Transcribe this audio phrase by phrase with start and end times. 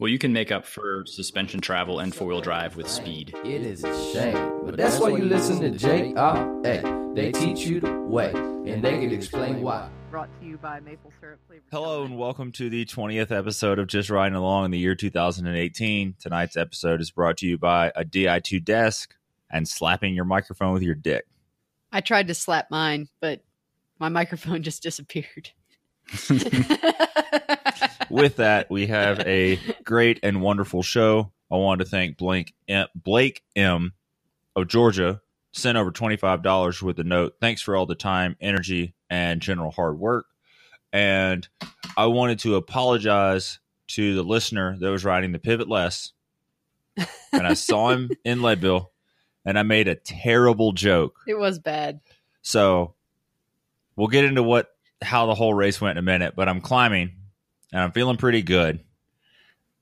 [0.00, 3.32] Well, you can make up for suspension travel and four wheel drive with speed.
[3.44, 7.14] It is a shame, but that's why you listen to JRA.
[7.14, 9.88] They teach you the way, and they can explain why.
[10.10, 11.62] Brought to you by Maple Syrup Flavor.
[11.70, 16.16] Hello and welcome to the 20th episode of Just Riding Along in the year 2018.
[16.18, 19.14] Tonight's episode is brought to you by a Di2 desk
[19.48, 21.24] and slapping your microphone with your dick.
[21.92, 23.44] I tried to slap mine, but
[24.00, 25.50] my microphone just disappeared.
[28.14, 31.32] With that, we have a great and wonderful show.
[31.50, 33.92] I want to thank Blake M, Blake M
[34.54, 35.20] of Georgia
[35.50, 37.34] sent over $25 with a note.
[37.40, 40.26] Thanks for all the time, energy, and general hard work.
[40.92, 41.48] And
[41.96, 43.58] I wanted to apologize
[43.88, 46.12] to the listener that was riding the Pivot LES.
[47.32, 48.92] And I saw him in Leadville
[49.44, 51.16] and I made a terrible joke.
[51.26, 51.98] It was bad.
[52.42, 52.94] So
[53.96, 54.70] we'll get into what
[55.02, 57.16] how the whole race went in a minute, but I'm climbing
[57.74, 58.78] and I'm feeling pretty good.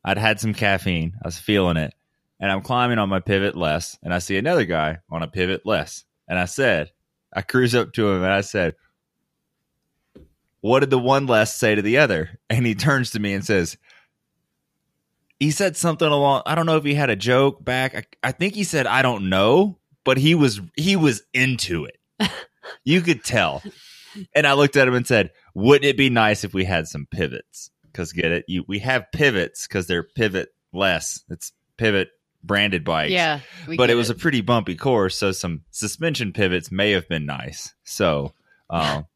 [0.03, 1.13] I'd had some caffeine.
[1.23, 1.95] I was feeling it.
[2.41, 5.65] And I'm climbing on my Pivot LES and I see another guy on a Pivot
[5.67, 6.05] LES.
[6.27, 6.91] And I said,
[7.33, 8.75] I cruise up to him and I said,
[10.63, 12.41] What did the one less say to the other?
[12.51, 13.77] And he turns to me and says,
[15.39, 17.95] he said something along I don't know if he had a joke back.
[17.97, 21.99] I, I think he said I don't know, but he was he was into it.
[22.85, 23.63] you could tell.
[24.35, 27.07] And I looked at him and said, "Wouldn't it be nice if we had some
[27.11, 27.72] pivots?
[27.93, 31.23] Because get it, you we have pivots because they're pivot less.
[31.29, 32.11] It's pivot
[32.43, 33.13] branded bikes.
[33.13, 33.41] Yeah.
[33.77, 37.75] but it was a pretty bumpy course, so some suspension pivots may have been nice.
[37.85, 38.33] So,
[38.71, 39.07] um,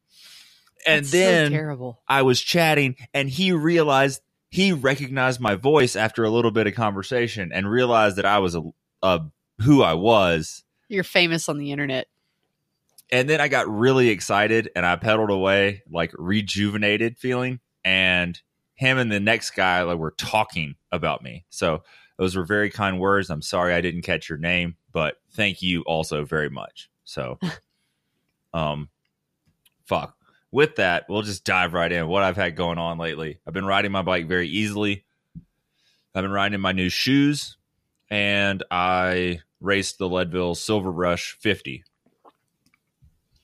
[0.87, 2.01] and That's so then terrible.
[2.07, 6.75] I was chatting and he realized he recognized my voice after a little bit of
[6.75, 8.63] conversation and realized that I was a,
[9.03, 9.23] a
[9.61, 10.63] who I was.
[10.89, 12.07] You're famous on the internet.
[13.11, 17.61] And then I got really excited and I pedaled away, like rejuvenated feeling.
[17.85, 18.41] And
[18.77, 21.45] him and the next guy like were talking about me.
[21.51, 21.83] So
[22.19, 23.31] those were very kind words.
[23.31, 26.91] I'm sorry I didn't catch your name, but thank you also very much.
[27.05, 27.39] So,
[28.55, 28.89] um,
[29.85, 30.15] fuck.
[30.53, 32.07] With that, we'll just dive right in.
[32.07, 33.41] What I've had going on lately.
[33.47, 35.05] I've been riding my bike very easily.
[36.15, 37.59] I've been riding in my new shoes,
[38.09, 41.85] and I raced the Leadville Silver Rush 50.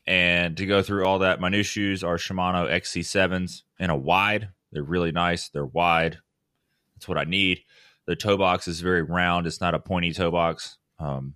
[0.07, 4.49] And to go through all that, my new shoes are Shimano XC7s in a wide.
[4.73, 5.49] They're really nice.
[5.51, 6.19] They're wide.
[6.97, 7.61] That's what I need.
[8.07, 9.47] The toe box is very round.
[9.47, 10.77] It's not a pointy toe box.
[10.99, 11.35] Um,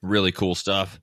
[0.00, 1.00] really cool stuff.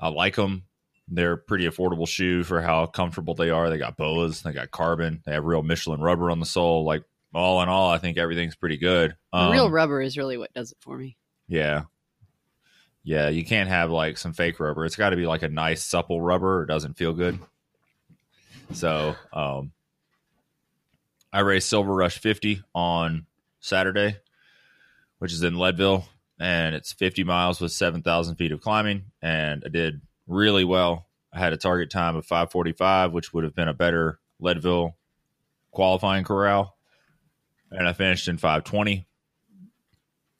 [0.00, 0.64] I like them.
[1.08, 3.70] They're a pretty affordable shoe for how comfortable they are.
[3.70, 4.42] They got boas.
[4.42, 5.22] They got carbon.
[5.24, 6.84] They have real Michelin rubber on the sole.
[6.84, 7.02] Like
[7.32, 9.16] all in all, I think everything's pretty good.
[9.32, 11.16] The real Um, rubber is really what does it for me.
[11.48, 11.84] yeah.
[13.04, 14.84] Yeah, you can't have like some fake rubber.
[14.84, 16.64] It's got to be like a nice supple rubber.
[16.64, 17.38] It doesn't feel good.
[18.72, 19.72] So, um
[21.32, 23.26] I raced Silver Rush 50 on
[23.60, 24.16] Saturday,
[25.18, 26.08] which is in Leadville,
[26.40, 31.06] and it's 50 miles with 7,000 feet of climbing, and I did really well.
[31.32, 34.96] I had a target time of 545, which would have been a better Leadville
[35.70, 36.76] qualifying corral,
[37.70, 39.06] and I finished in 520.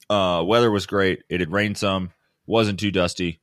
[0.09, 1.23] Uh, weather was great.
[1.29, 2.11] It had rained some,
[2.47, 3.39] wasn't too dusty.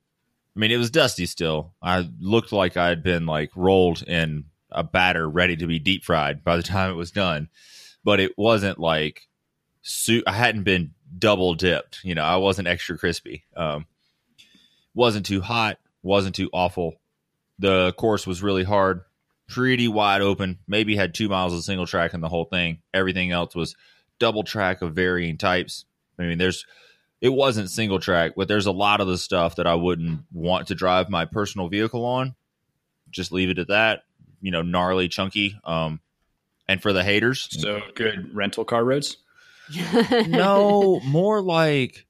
[0.57, 1.75] I mean, it was dusty still.
[1.81, 6.05] I looked like I had been like rolled in a batter ready to be deep
[6.05, 7.49] fried by the time it was done,
[8.05, 9.29] but it wasn't like
[9.83, 12.01] su- I hadn't been double dipped.
[12.03, 13.45] You know, I wasn't extra crispy.
[13.57, 13.87] Um,
[14.95, 16.95] wasn't too hot, wasn't too awful.
[17.59, 19.03] The course was really hard,
[19.49, 20.59] pretty wide open.
[20.67, 22.79] Maybe had two miles of single track in the whole thing.
[22.93, 23.77] Everything else was
[24.19, 25.85] double track of varying types.
[26.19, 26.67] I mean, there's
[27.21, 30.69] it wasn't single track, but there's a lot of the stuff that I wouldn't want
[30.69, 32.35] to drive my personal vehicle on.
[33.11, 34.03] Just leave it at that.
[34.41, 35.59] You know, gnarly, chunky.
[35.65, 36.01] Um,
[36.69, 39.19] and for the haters, So good rental car roads.
[40.29, 42.07] no, more like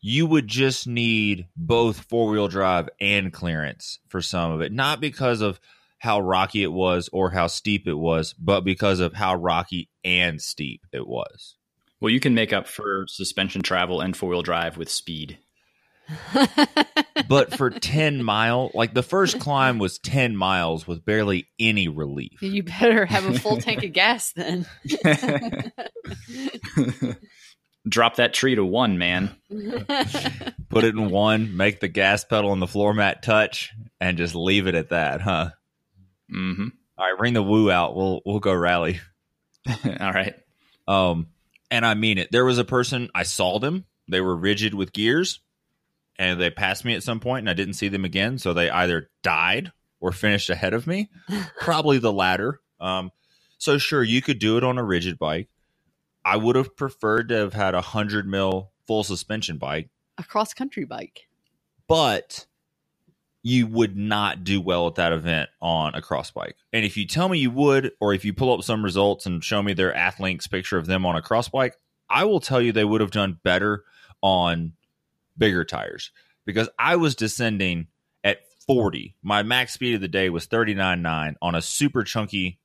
[0.00, 4.72] you would just need both four wheel drive and clearance for some of it.
[4.72, 5.60] Not because of
[5.98, 10.40] how rocky it was or how steep it was, but because of how rocky and
[10.40, 11.56] steep it was.
[12.00, 15.38] Well, you can make up for suspension travel and four wheel drive with speed.
[17.28, 22.42] But for 10 mile, like the first climb was 10 miles with barely any relief.
[22.42, 24.66] you better have a full tank of gas then.
[27.88, 29.34] Drop that tree to one, man.
[30.68, 34.34] Put it in one, make the gas pedal and the floor mat touch, and just
[34.34, 35.50] leave it at that, huh?
[36.28, 36.68] hmm
[36.98, 37.96] All right, bring the woo out.
[37.96, 39.00] We'll we'll go rally.
[39.68, 40.34] All right.
[40.86, 41.28] Um,
[41.70, 42.30] and I mean it.
[42.32, 43.84] There was a person I saw them.
[44.08, 45.40] They were rigid with gears,
[46.20, 48.36] and they passed me at some point, and I didn't see them again.
[48.38, 51.08] So they either died or finished ahead of me.
[51.60, 52.60] Probably the latter.
[52.78, 53.10] Um,
[53.56, 55.48] so sure, you could do it on a rigid bike.
[56.22, 59.88] I would have preferred to have had a hundred mil full suspension bike,
[60.18, 61.26] A cross country bike.
[61.88, 62.46] but
[63.42, 66.56] you would not do well at that event on a cross bike.
[66.74, 69.42] And if you tell me you would, or if you pull up some results and
[69.42, 71.76] show me their Athlinks picture of them on a cross bike,
[72.10, 73.84] I will tell you they would have done better
[74.20, 74.74] on
[75.40, 76.12] bigger tires
[76.44, 77.88] because I was descending
[78.22, 79.16] at 40.
[79.22, 82.60] My max speed of the day was 39.9 on a super chunky.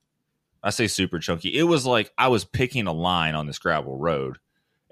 [0.62, 1.56] I say super chunky.
[1.56, 4.38] It was like I was picking a line on this gravel road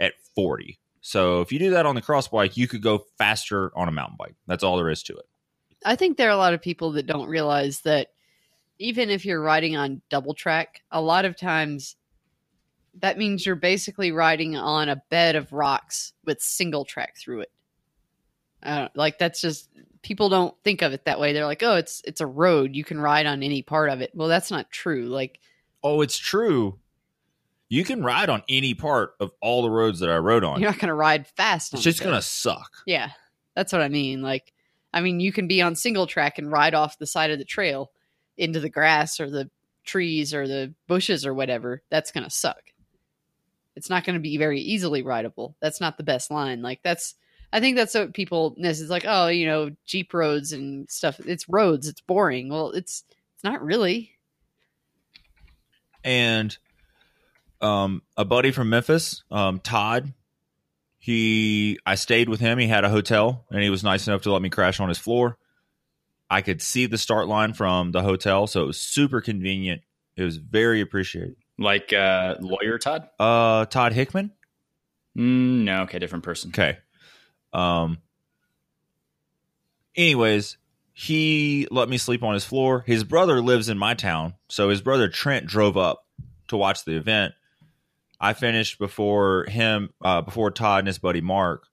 [0.01, 0.81] at 40.
[1.01, 3.93] So if you do that on the cross bike, you could go faster on a
[3.93, 4.35] mountain bike.
[4.47, 5.27] That's all there is to it.
[5.85, 8.09] I think there are a lot of people that don't realize that
[8.79, 11.97] even if you're riding on double track, a lot of times
[13.01, 17.51] that means you're basically riding on a bed of rocks with single track through it.
[18.65, 19.69] Uh, like that's just
[20.03, 21.33] people don't think of it that way.
[21.33, 22.75] They're like, oh, it's it's a road.
[22.75, 24.13] You can ride on any part of it.
[24.15, 25.07] Well, that's not true.
[25.07, 25.41] Like
[25.85, 26.79] Oh, it's true.
[27.69, 30.61] You can ride on any part of all the roads that I rode on.
[30.61, 31.75] you're not going to ride fast.
[31.75, 32.71] on It's just gonna suck.
[32.87, 33.11] Yeah,
[33.55, 34.23] that's what I mean.
[34.23, 34.53] Like,
[34.93, 37.45] I mean, you can be on single track and ride off the side of the
[37.45, 37.91] trail
[38.39, 39.51] into the grass or the
[39.85, 41.83] trees or the bushes or whatever.
[41.91, 42.63] That's going to suck.
[43.77, 45.57] It's not going to be very easily rideable.
[45.61, 46.63] That's not the best line.
[46.63, 47.15] Like, that's,
[47.55, 48.81] I think that's what people miss.
[48.81, 51.21] It's like, oh, you know, Jeep roads and stuff.
[51.21, 51.87] It's roads.
[51.87, 52.49] It's boring.
[52.49, 53.05] Well, it's,
[53.37, 54.11] it's not really.
[56.03, 56.59] and
[57.61, 60.13] um, a buddy from Memphis, um, Todd.
[60.99, 62.59] He, I stayed with him.
[62.59, 64.99] He had a hotel, and he was nice enough to let me crash on his
[64.99, 65.39] floor.
[66.31, 69.83] I could see the start line from the hotel, so it was super convenient.
[70.17, 71.37] It was very appreciated.
[71.59, 73.09] Like uh, lawyer Todd?
[73.21, 74.33] Uh, Todd Hickman.
[75.17, 76.51] Mm, no, okay, different person.
[76.51, 76.79] Okay.
[77.55, 77.99] Um.
[79.97, 80.59] Anyways,
[80.93, 82.85] he let me sleep on his floor.
[82.87, 86.05] His brother lives in my town, so his brother Trent drove up
[86.49, 87.35] to watch the event.
[88.21, 91.67] I finished before him, uh, before Todd and his buddy Mark,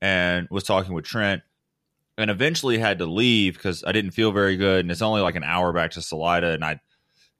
[0.00, 1.42] and was talking with Trent,
[2.18, 5.36] and eventually had to leave because I didn't feel very good, and it's only like
[5.36, 6.80] an hour back to Salida, and I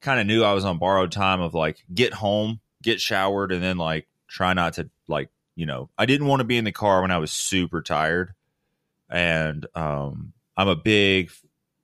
[0.01, 3.63] kind of knew I was on borrowed time of like get home, get showered, and
[3.63, 6.73] then like try not to like you know I didn't want to be in the
[6.73, 8.35] car when I was super tired,
[9.11, 11.31] and um, I'm a big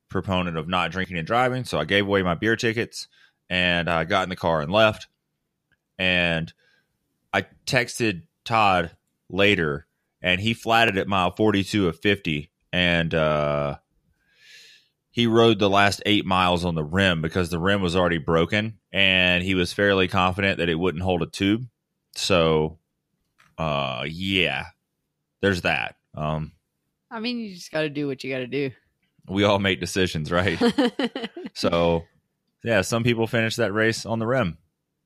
[0.08, 3.08] proponent of not drinking and driving, so I gave away my beer tickets
[3.52, 5.08] and I got in the car and left.
[5.98, 6.50] And
[7.34, 8.96] I texted Todd
[9.28, 9.86] later,
[10.22, 13.76] and he flatted at mile 42 of 50, and uh,
[15.10, 18.78] he rode the last eight miles on the rim because the rim was already broken,
[18.90, 21.66] and he was fairly confident that it wouldn't hold a tube.
[22.14, 22.78] So,
[23.62, 24.66] uh, yeah,
[25.40, 25.94] there's that.
[26.16, 26.52] Um,
[27.12, 28.70] I mean, you just got to do what you got to do.
[29.28, 30.60] we all make decisions, right?
[31.54, 32.04] So,
[32.64, 34.56] yeah, some people finish that race on the rim.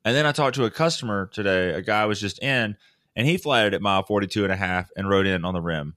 [0.04, 1.70] And then I talked to a customer today.
[1.70, 2.76] A guy was just in,
[3.16, 5.96] and he flatted at mile 42 and a half and rode in on the rim.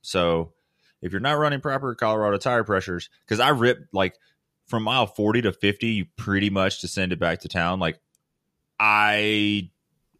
[0.00, 0.54] So,
[1.02, 4.14] if you're not running proper Colorado tire pressures, because I ripped like
[4.68, 7.78] from mile 40 to 50, you pretty much descended back to town.
[7.78, 8.00] Like,
[8.80, 9.70] I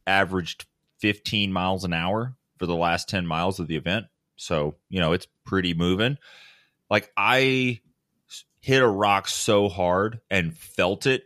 [0.07, 0.67] averaged
[1.00, 4.06] 15 miles an hour for the last 10 miles of the event.
[4.37, 6.19] So, you know, it's pretty moving.
[6.88, 7.81] Like, I
[8.61, 11.25] hit a rock so hard and felt it.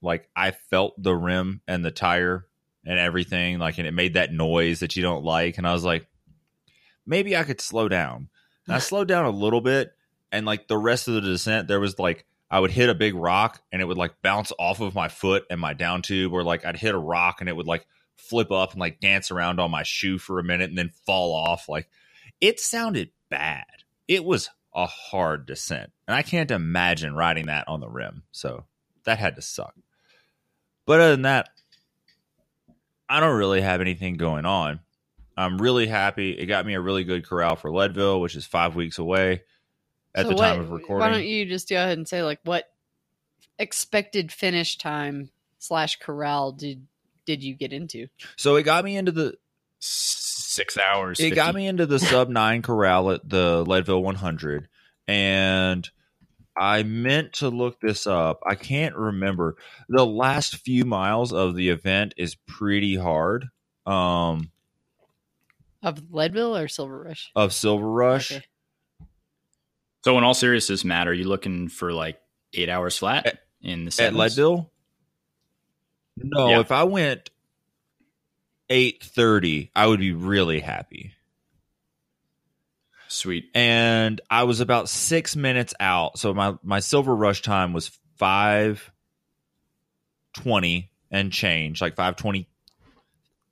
[0.00, 2.46] Like I felt the rim and the tire
[2.84, 3.58] and everything.
[3.58, 5.58] Like, and it made that noise that you don't like.
[5.58, 6.06] And I was like,
[7.06, 8.28] maybe I could slow down.
[8.66, 9.92] And I slowed down a little bit.
[10.32, 13.14] And like the rest of the descent, there was like, I would hit a big
[13.14, 16.42] rock and it would like bounce off of my foot and my down tube, or
[16.42, 17.86] like I'd hit a rock and it would like
[18.28, 21.34] flip up and like dance around on my shoe for a minute and then fall
[21.34, 21.68] off.
[21.68, 21.88] Like
[22.40, 23.64] it sounded bad.
[24.08, 25.92] It was a hard descent.
[26.08, 28.22] And I can't imagine riding that on the rim.
[28.32, 28.64] So
[29.04, 29.74] that had to suck.
[30.86, 31.48] But other than that,
[33.08, 34.80] I don't really have anything going on.
[35.36, 36.30] I'm really happy.
[36.32, 39.42] It got me a really good corral for Leadville, which is five weeks away
[40.14, 41.00] at So the what- time of recording.
[41.00, 42.64] Why don't you just go ahead and say like what
[43.58, 46.86] expected finish time slash corral did
[47.26, 48.08] did you get into?
[48.36, 49.34] so it got me into the
[49.84, 51.18] Six hours.
[51.18, 51.34] it 50.
[51.36, 54.68] got me into the sub nine corral at the Leadville 100,
[55.08, 55.88] and
[56.56, 58.40] I meant to look this up.
[58.46, 59.56] I can't remember.
[59.88, 63.46] The last few miles of the event is pretty hard.
[63.86, 64.50] Um,
[65.82, 67.30] Of Leadville or Silver Rush?
[67.34, 68.32] of Silver Rush.
[68.32, 68.44] Okay.
[70.04, 72.20] So, in all seriousness, Matt, are you looking for like
[72.54, 74.14] eight hours flat At- in the at?
[74.14, 74.70] Leadville.
[76.16, 76.60] No, Yeah.
[76.60, 77.30] if I went
[78.68, 81.12] eight thirty, I would be really happy.
[83.08, 83.50] Sweet.
[83.54, 86.18] and I was about six minutes out.
[86.18, 88.90] So my my silver rush time was five
[90.32, 92.48] twenty and change, like five twenty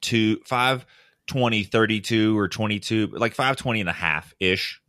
[0.00, 4.81] two, 520, 32 or 22, like 520 and a half ish.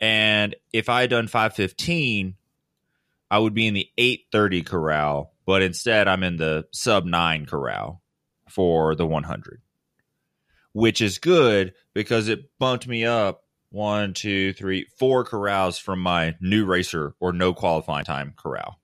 [0.00, 2.34] And if I had done 515,
[3.30, 8.02] I would be in the 830 corral, but instead I'm in the sub nine corral
[8.48, 9.62] for the 100,
[10.72, 16.34] which is good because it bumped me up one, two, three, four corrals from my
[16.40, 18.80] new racer or no qualifying time corral.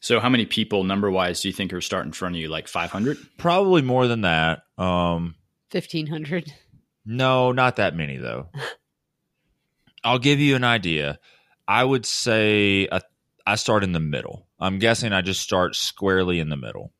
[0.00, 2.48] So, how many people, number wise, do you think are starting in front of you?
[2.48, 3.18] Like 500?
[3.38, 4.62] Probably more than that.
[4.78, 5.34] Um,
[5.72, 6.52] 1500.
[7.04, 8.48] no, not that many though.
[10.04, 11.18] I'll give you an idea.
[11.66, 13.02] I would say a,
[13.46, 14.46] I start in the middle.
[14.58, 16.92] I'm guessing I just start squarely in the middle.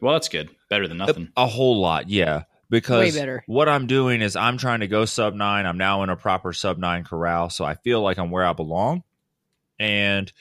[0.00, 0.50] Well, that's good.
[0.68, 1.30] Better than nothing.
[1.36, 2.44] A whole lot, yeah.
[2.70, 3.44] Because Way better.
[3.46, 5.66] what I'm doing is I'm trying to go sub nine.
[5.66, 8.52] I'm now in a proper sub nine corral, so I feel like I'm where I
[8.52, 9.02] belong.
[9.78, 10.32] And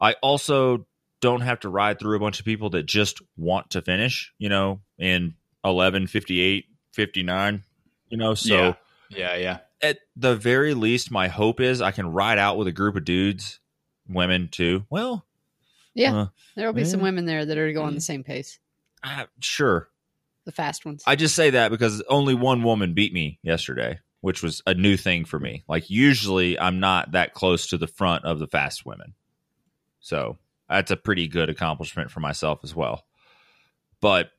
[0.00, 0.86] I also
[1.20, 4.48] don't have to ride through a bunch of people that just want to finish, you
[4.48, 7.62] know, in 11, 58, 59,
[8.08, 8.34] you know.
[8.34, 8.74] So Yeah.
[9.10, 9.58] Yeah, yeah.
[9.82, 13.04] at the very least, my hope is I can ride out with a group of
[13.04, 13.58] dudes,
[14.10, 14.84] women too.
[14.90, 15.24] Well,
[15.94, 16.14] Yeah.
[16.16, 16.26] Uh,
[16.56, 18.58] There'll be some women there that are going the same pace.
[19.02, 19.88] I, sure.
[20.44, 21.02] The fast ones.
[21.06, 24.96] I just say that because only one woman beat me yesterday, which was a new
[24.96, 25.64] thing for me.
[25.68, 29.14] Like usually I'm not that close to the front of the fast women.
[30.00, 30.38] So
[30.68, 33.04] that's a pretty good accomplishment for myself as well.
[34.00, 34.30] But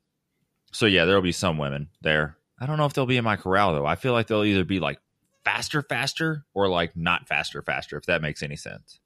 [0.72, 2.38] so yeah, there'll be some women there.
[2.60, 3.86] I don't know if they'll be in my corral though.
[3.86, 5.00] I feel like they'll either be like
[5.44, 9.00] faster, faster, or like not faster, faster, if that makes any sense.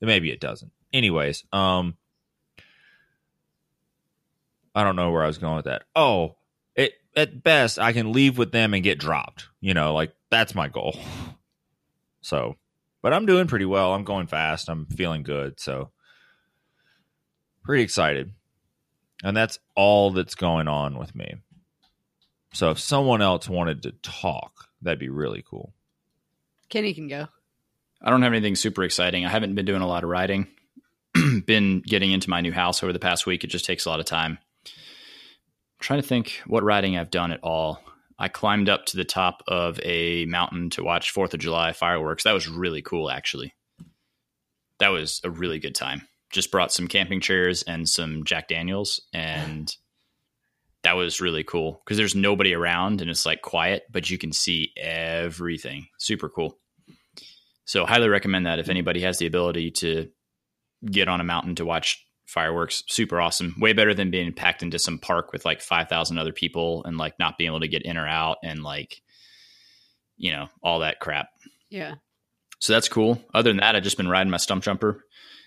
[0.00, 0.72] Maybe it doesn't.
[0.92, 1.96] Anyways, um
[4.74, 5.84] I don't know where I was going with that.
[5.94, 6.36] Oh,
[6.74, 9.48] it at best I can leave with them and get dropped.
[9.60, 10.98] You know, like that's my goal.
[12.22, 12.56] So,
[13.02, 13.94] but I'm doing pretty well.
[13.94, 14.68] I'm going fast.
[14.68, 15.60] I'm feeling good.
[15.60, 15.92] So,
[17.62, 18.32] pretty excited.
[19.22, 21.36] And that's all that's going on with me.
[22.52, 25.72] So, if someone else wanted to talk, that'd be really cool.
[26.68, 27.28] Kenny can go.
[28.06, 29.26] I don't have anything super exciting.
[29.26, 30.46] I haven't been doing a lot of riding.
[31.44, 33.42] been getting into my new house over the past week.
[33.42, 34.38] It just takes a lot of time.
[35.80, 37.82] trying to think what riding I've done at all.
[38.16, 42.22] I climbed up to the top of a mountain to watch Fourth of July fireworks.
[42.22, 43.54] That was really cool, actually.
[44.78, 46.02] That was a really good time.
[46.30, 49.74] Just brought some camping chairs and some Jack Daniels, and
[50.84, 54.32] that was really cool because there's nobody around and it's like quiet, but you can
[54.32, 55.88] see everything.
[55.98, 56.56] Super cool.
[57.66, 60.08] So, highly recommend that if anybody has the ability to
[60.84, 62.82] get on a mountain to watch fireworks.
[62.88, 63.54] Super awesome.
[63.58, 67.18] Way better than being packed into some park with like 5,000 other people and like
[67.18, 69.00] not being able to get in or out and like,
[70.16, 71.28] you know, all that crap.
[71.70, 71.94] Yeah.
[72.58, 73.22] So that's cool.
[73.32, 74.98] Other than that, I've just been riding my Stumpjumper.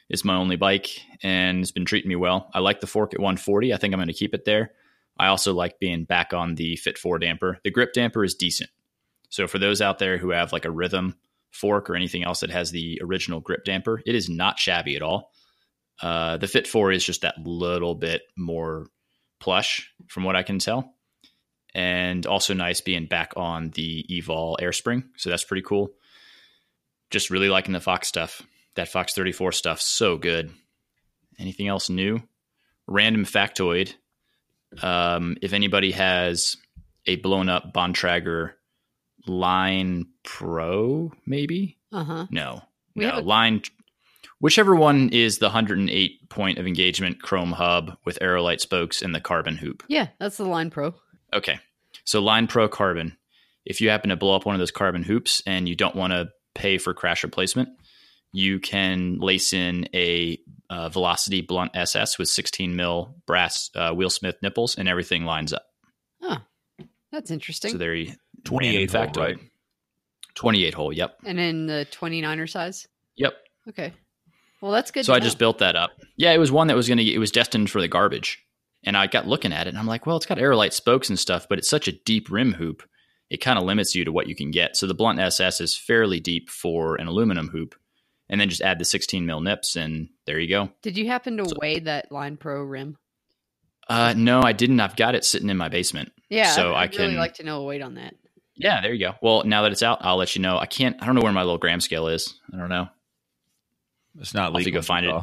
[0.09, 0.89] It's my only bike
[1.21, 2.49] and it's been treating me well.
[2.53, 3.73] I like the fork at 140.
[3.73, 4.71] I think I'm going to keep it there.
[5.17, 7.59] I also like being back on the Fit 4 damper.
[7.63, 8.69] The grip damper is decent.
[9.29, 11.15] So for those out there who have like a rhythm
[11.51, 15.01] fork or anything else that has the original grip damper, it is not shabby at
[15.01, 15.31] all.
[16.01, 18.87] Uh, the Fit 4 is just that little bit more
[19.39, 20.93] plush from what I can tell.
[21.73, 25.03] And also nice being back on the Evol air spring.
[25.17, 25.91] So that's pretty cool.
[27.11, 28.41] Just really liking the Fox stuff.
[28.75, 30.51] That Fox 34 stuff, so good.
[31.37, 32.21] Anything else new?
[32.87, 33.93] Random factoid.
[34.81, 36.57] Um, if anybody has
[37.05, 38.53] a blown up Bontrager
[39.27, 41.77] Line Pro, maybe?
[41.91, 42.27] Uh huh.
[42.29, 42.61] No.
[42.95, 43.19] We no.
[43.19, 43.61] a- Line
[44.39, 49.21] whichever one is the 108 point of engagement chrome hub with aerolite spokes and the
[49.21, 49.83] carbon hoop.
[49.87, 50.95] Yeah, that's the Line Pro.
[51.33, 51.59] Okay.
[52.05, 53.17] So Line Pro Carbon.
[53.65, 56.11] If you happen to blow up one of those carbon hoops and you don't want
[56.13, 57.69] to pay for crash replacement,
[58.31, 64.35] you can lace in a uh, Velocity Blunt SS with 16 mil brass uh, Wheelsmith
[64.41, 65.65] nipples, and everything lines up.
[66.21, 66.37] Oh,
[67.11, 67.71] that's interesting.
[67.71, 68.13] So there you
[68.45, 69.37] 28 hole, right?
[70.35, 70.93] 28 hole.
[70.93, 71.17] Yep.
[71.25, 72.87] and in the 29er size.
[73.17, 73.33] Yep.
[73.69, 73.93] Okay.
[74.61, 75.05] Well, that's good.
[75.05, 75.23] So to I know.
[75.25, 75.91] just built that up.
[76.17, 77.03] Yeah, it was one that was going to.
[77.03, 78.43] It was destined for the garbage,
[78.83, 81.17] and I got looking at it, and I'm like, well, it's got aerolite spokes and
[81.17, 82.83] stuff, but it's such a deep rim hoop.
[83.29, 84.75] It kind of limits you to what you can get.
[84.75, 87.75] So the blunt SS is fairly deep for an aluminum hoop,
[88.27, 90.69] and then just add the 16 mil nips, and there you go.
[90.81, 92.97] Did you happen to So- weigh that Line Pro rim?
[93.87, 94.79] Uh, no, I didn't.
[94.81, 96.11] I've got it sitting in my basement.
[96.29, 96.51] Yeah.
[96.51, 98.13] So I'd, I I'd really like to know a weight on that.
[98.59, 99.15] Yeah, there you go.
[99.21, 100.57] Well, now that it's out, I'll let you know.
[100.59, 101.01] I can't.
[101.01, 102.35] I don't know where my little gram scale is.
[102.53, 102.87] I don't know.
[104.19, 104.73] It's not I'll legal.
[104.73, 105.15] go find it.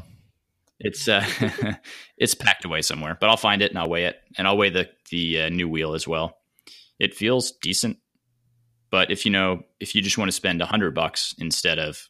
[0.80, 1.24] It's uh,
[2.18, 4.70] it's packed away somewhere, but I'll find it and I'll weigh it, and I'll weigh
[4.70, 6.38] the the uh, new wheel as well.
[6.98, 7.98] It feels decent,
[8.90, 12.08] but if you know, if you just want to spend a hundred bucks instead of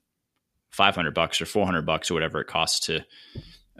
[0.71, 3.01] five hundred bucks or four hundred bucks or whatever it costs to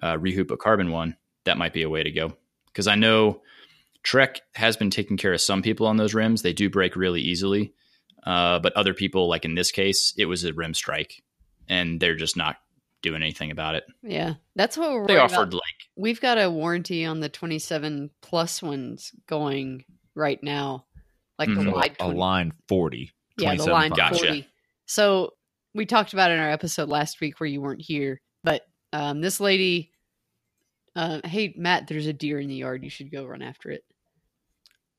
[0.03, 2.37] uh, rehoop a carbon one, that might be a way to go.
[2.67, 3.41] because I know
[4.07, 6.43] Trek has been taking care of some people on those rims.
[6.43, 7.73] They do break really easily,
[8.25, 11.25] uh, but other people, like in this case, it was a rim strike,
[11.69, 12.55] and they're just not
[13.03, 13.83] doing anything about it.
[14.05, 15.55] Yeah, that's what we're They offered about.
[15.55, 15.63] like
[15.97, 19.85] We've got a warranty on the 27 plus ones going
[20.15, 20.87] right now,
[21.37, 21.57] like Mhm.
[21.57, 23.11] the So wide a line 40.
[23.39, 23.97] Yeah, the line five.
[23.99, 24.19] Gotcha.
[24.25, 24.47] 40.
[24.87, 25.33] So
[25.75, 29.21] we talked about it in our episode last week where you weren't here, but um,
[29.21, 29.91] this lady,
[30.95, 32.85] uh, hey Matt, there's a deer in the yard.
[32.85, 33.83] You should go run after it.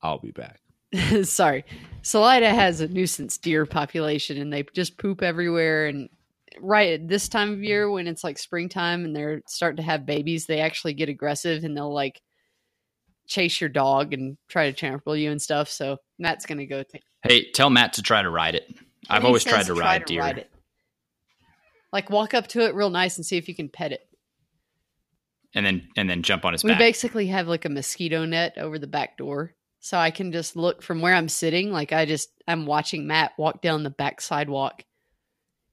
[0.02, 0.60] I'll be back.
[1.24, 1.66] Sorry,
[2.02, 5.88] Salida has a nuisance deer population, and they just poop everywhere.
[5.88, 6.10] And
[6.62, 10.06] right at this time of year, when it's like springtime and they're starting to have
[10.06, 12.22] babies, they actually get aggressive and they'll like
[13.28, 15.70] chase your dog and try to trample you and stuff.
[15.70, 17.04] So Matt's gonna go take.
[17.24, 18.74] Hey, tell Matt to try to ride it.
[19.10, 20.26] I've always tried to try ride deer.
[20.26, 20.50] it.
[21.92, 24.02] Like walk up to it real nice and see if you can pet it.
[25.54, 26.80] and then and then jump on his We back.
[26.80, 29.54] basically have like a mosquito net over the back door.
[29.80, 31.72] So I can just look from where I'm sitting.
[31.72, 34.84] Like I just I'm watching Matt walk down the back sidewalk.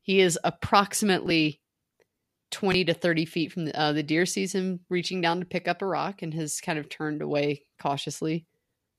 [0.03, 1.61] He is approximately
[2.51, 5.67] 20 to 30 feet from the, uh, the deer sees him reaching down to pick
[5.67, 8.47] up a rock and has kind of turned away cautiously.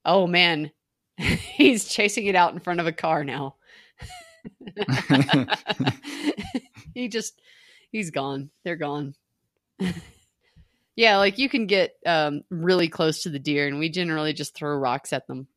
[0.03, 0.71] Oh man,
[1.17, 3.55] he's chasing it out in front of a car now.
[6.93, 7.41] he just
[7.91, 8.49] he's gone.
[8.63, 9.15] They're gone.
[10.95, 14.55] Yeah, like you can get um, really close to the deer, and we generally just
[14.55, 15.47] throw rocks at them.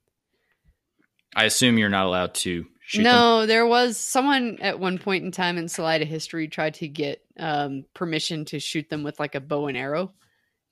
[1.35, 3.13] I assume you're not allowed to shoot them.
[3.13, 7.23] no, there was someone at one point in time in Salida history tried to get
[7.39, 10.13] um, permission to shoot them with like a bow and arrow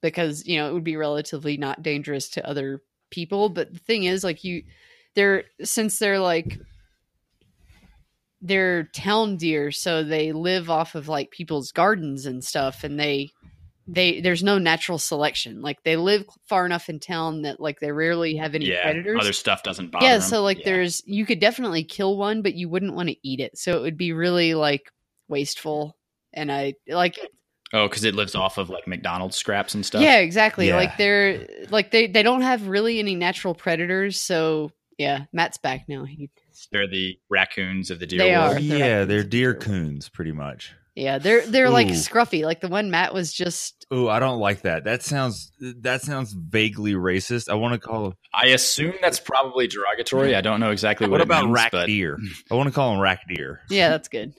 [0.02, 3.48] because you know it would be relatively not dangerous to other people.
[3.48, 4.64] But the thing is, like you,
[5.14, 6.58] they're since they're like
[8.42, 13.30] they're town deer, so they live off of like people's gardens and stuff, and they
[13.88, 15.62] they there's no natural selection.
[15.62, 19.18] Like they live far enough in town that like they rarely have any yeah, predators.
[19.20, 20.22] other stuff doesn't bother yeah, them.
[20.28, 20.64] so like Yeah.
[20.64, 23.56] there's you could definitely kill one, but you wouldn't want to eat it.
[23.56, 24.90] So it would be really like
[25.28, 25.96] wasteful.
[26.32, 27.18] And I like
[27.72, 30.02] oh, because it lives off of like McDonald's scraps and stuff.
[30.02, 30.68] yeah, exactly.
[30.68, 30.76] Yeah.
[30.76, 34.20] Like they're like they they don't have really any natural predators.
[34.20, 36.04] So yeah, Matt's back now.
[36.04, 36.30] He,
[36.72, 38.56] they're the raccoons of the deer They world.
[38.56, 38.60] are.
[38.60, 39.08] They're yeah, raccoons.
[39.08, 40.72] they're deer coons, pretty much.
[40.96, 42.42] Yeah, they're they're like scruffy.
[42.42, 44.84] Like the one Matt was just Oh, I don't like that.
[44.84, 47.48] That sounds that sounds vaguely racist.
[47.48, 48.14] I want to call.
[48.34, 50.34] I assume that's probably derogatory.
[50.34, 52.18] I don't know exactly what, What it about means, rack but deer?
[52.50, 53.60] I want to call them rack deer.
[53.70, 54.34] yeah, that's good.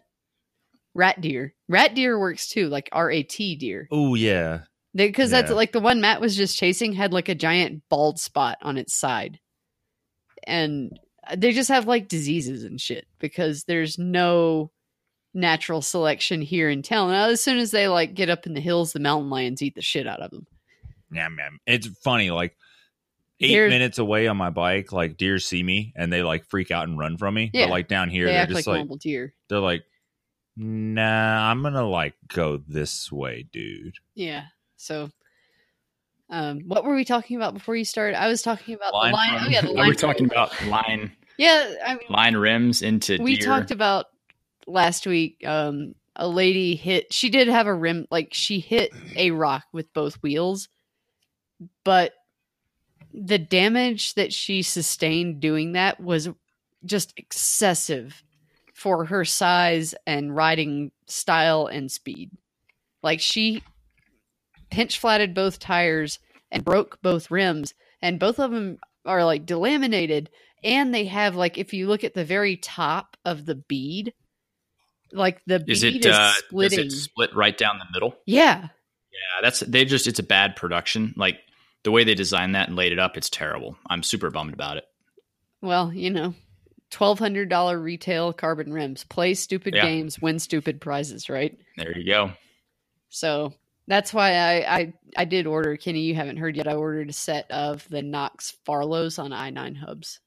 [0.94, 2.68] Rat deer, rat deer works too.
[2.70, 3.88] Like R A T deer.
[3.92, 4.62] Oh yeah,
[4.96, 8.58] because that's like the one Matt was just chasing had like a giant bald spot
[8.64, 9.40] on its side,
[10.48, 10.98] and
[11.38, 14.72] they just have like diseases and shit because there's no
[15.34, 17.12] natural selection here in town.
[17.12, 19.76] Now, as soon as they like get up in the hills, the mountain lions eat
[19.76, 20.48] the shit out of them.
[21.12, 21.60] yeah, man.
[21.66, 22.32] It's funny.
[22.32, 22.56] Like
[23.40, 26.72] eight They're- minutes away on my bike, like deer see me and they like freak
[26.72, 27.52] out and run from me.
[27.54, 27.66] Yeah.
[27.66, 29.34] But like down here, they they are act just like like, deer.
[29.50, 29.84] they're like,
[30.56, 33.96] nah, I'm gonna like go this way, dude.
[34.16, 34.46] Yeah.
[34.78, 35.10] So,
[36.30, 38.20] um, what were we talking about before you started?
[38.22, 39.30] I was talking about Line the line.
[39.40, 39.88] from- Oh yeah, the we line.
[39.88, 43.46] were talking about line Yeah, I mean, line rims into we deer.
[43.46, 44.08] talked about
[44.68, 49.32] last week um a lady hit she did have a rim like she hit a
[49.32, 50.68] rock with both wheels
[51.84, 52.14] but
[53.14, 56.30] the damage that she sustained doing that was
[56.86, 58.24] just excessive
[58.74, 62.32] for her size and riding style and speed.
[63.02, 63.64] Like she
[64.70, 66.20] pinch flatted both tires
[66.52, 70.28] and broke both rims and both of them are like delaminated
[70.64, 74.14] and they have like if you look at the very top of the bead
[75.18, 78.16] like the is is, it uh, does it split right down the middle?
[78.26, 78.62] yeah
[79.12, 81.14] Yeah, that's they just it's a bad production.
[81.18, 81.40] Like
[81.84, 83.78] the way they designed that and laid it up, it's terrible.
[83.90, 84.86] I'm super bummed about it.
[85.62, 86.34] well you know
[86.92, 89.84] $1200 retail carbon rims play stupid Yeah.
[89.86, 92.32] games win stupid prizes right There you go.
[93.10, 93.54] so
[93.88, 97.14] that's why I, I i did order kenny you haven't heard yet i ordered a
[97.14, 100.20] set of the Nox Farlows on i9 hubs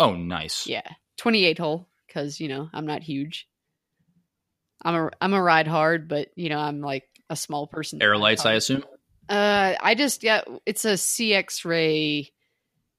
[0.00, 0.64] Oh, nice.
[0.68, 3.48] Yeah, 28 hole because, you know, I'm not huge.
[4.82, 7.98] I'm a I'm a ride hard, but you know, I'm like a small person.
[7.98, 8.84] that Air lights, I assume.
[9.28, 12.30] Uh I just yeah, it's a CX ray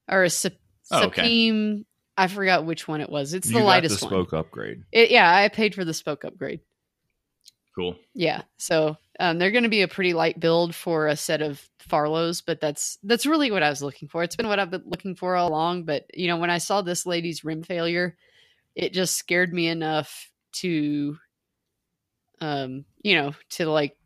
[0.08, 0.52] or a Sup-
[0.92, 1.22] Oh, okay.
[1.22, 3.32] Supreme I forgot which one it was.
[3.32, 4.10] It's you the got lightest the one.
[4.12, 4.82] spoke upgrade.
[4.92, 6.60] It, yeah, I paid for the spoke upgrade.
[7.74, 7.96] Cool.
[8.14, 8.42] Yeah.
[8.58, 12.42] So um, they're going to be a pretty light build for a set of Farlows,
[12.44, 14.22] but that's that's really what I was looking for.
[14.22, 15.84] It's been what I've been looking for all along.
[15.84, 18.16] But you know, when I saw this lady's rim failure,
[18.74, 21.16] it just scared me enough to,
[22.40, 23.96] um, you know, to like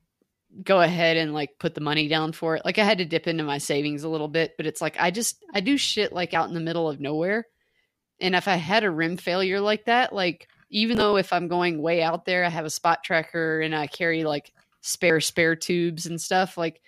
[0.63, 2.65] go ahead and like put the money down for it.
[2.65, 5.11] Like I had to dip into my savings a little bit, but it's like I
[5.11, 7.47] just I do shit like out in the middle of nowhere.
[8.21, 11.81] And if I had a rim failure like that, like even though if I'm going
[11.81, 16.07] way out there, I have a spot tracker and I carry like spare spare tubes
[16.07, 16.81] and stuff, like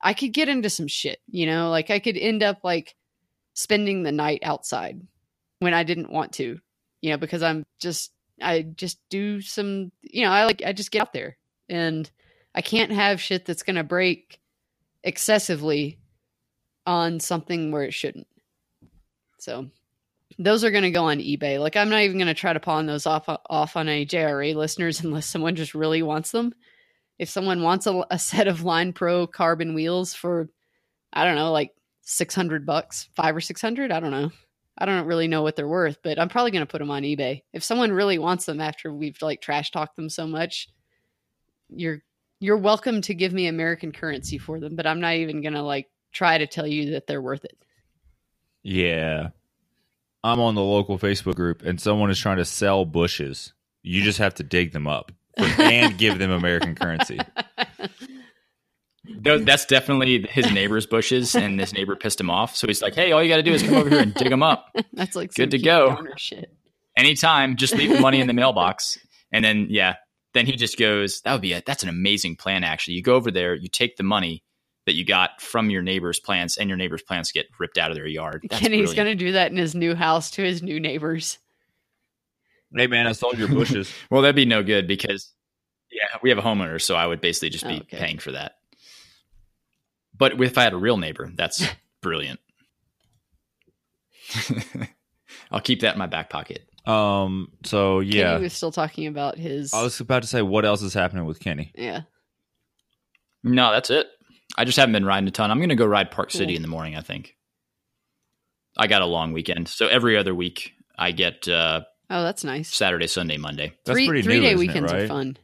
[0.00, 1.70] I could get into some shit, you know?
[1.70, 2.94] Like I could end up like
[3.54, 5.00] spending the night outside
[5.58, 6.58] when I didn't want to,
[7.00, 10.90] you know, because I'm just I just do some, you know, I like I just
[10.90, 11.36] get out there
[11.68, 12.10] and
[12.54, 14.40] I can't have shit that's going to break
[15.04, 15.98] excessively
[16.86, 18.26] on something where it shouldn't.
[19.38, 19.68] So
[20.38, 21.58] those are going to go on eBay.
[21.60, 24.54] Like I'm not even going to try to pawn those off off on any JRA
[24.54, 26.52] listeners unless someone just really wants them.
[27.18, 30.48] If someone wants a, a set of Line Pro carbon wheels for
[31.12, 31.72] I don't know, like
[32.02, 34.30] 600 bucks, 5 or 600, I don't know.
[34.78, 37.02] I don't really know what they're worth, but I'm probably going to put them on
[37.02, 37.42] eBay.
[37.52, 40.68] If someone really wants them after we've like trash talked them so much,
[41.68, 42.02] you're
[42.40, 45.62] you're welcome to give me American currency for them, but I'm not even going to
[45.62, 47.58] like try to tell you that they're worth it.
[48.62, 49.30] Yeah.
[50.22, 53.52] I'm on the local Facebook group and someone is trying to sell bushes.
[53.82, 57.18] You just have to dig them up and give them American currency.
[59.08, 62.54] No, that's definitely his neighbor's bushes, and this neighbor pissed him off.
[62.56, 64.28] So he's like, "Hey, all you got to do is come over here and dig
[64.30, 64.66] them up.
[64.92, 65.94] That's like Good to go.
[65.94, 66.54] Downer Shit.
[66.96, 68.98] Anytime, just leave the money in the mailbox."
[69.32, 69.94] And then, yeah,
[70.34, 72.64] then he just goes, "That would be a that's an amazing plan.
[72.64, 74.42] Actually, you go over there, you take the money
[74.86, 77.96] that you got from your neighbor's plants, and your neighbor's plants get ripped out of
[77.96, 78.46] their yard.
[78.48, 78.96] That's Kenny's brilliant.
[78.96, 81.38] going to do that in his new house to his new neighbors.
[82.74, 83.90] Hey man, I sold your bushes.
[84.10, 85.32] Well, that'd be no good because
[85.90, 87.96] yeah, we have a homeowner, so I would basically just be Oh, okay.
[87.96, 88.56] paying for that.
[90.18, 91.64] But if I had a real neighbor, that's
[92.02, 92.40] brilliant.
[95.50, 96.66] I'll keep that in my back pocket.
[96.86, 98.32] um so yeah.
[98.32, 99.72] Kenny was still talking about his.
[99.72, 101.72] I was about to say what else is happening with Kenny.
[101.74, 102.02] yeah.
[103.44, 104.06] No, that's it.
[104.56, 105.50] I just haven't been riding a ton.
[105.50, 106.56] I'm going to go ride Park City Cool.
[106.56, 106.96] in the morning.
[106.96, 107.36] I think.
[108.76, 112.74] I got a long weekend, so every other week I get uh, Oh, that's nice.
[112.74, 113.72] Saturday, Sunday, Monday.
[113.84, 115.02] That's three pretty three new, day isn't it, weekends right?
[115.02, 115.36] are fun.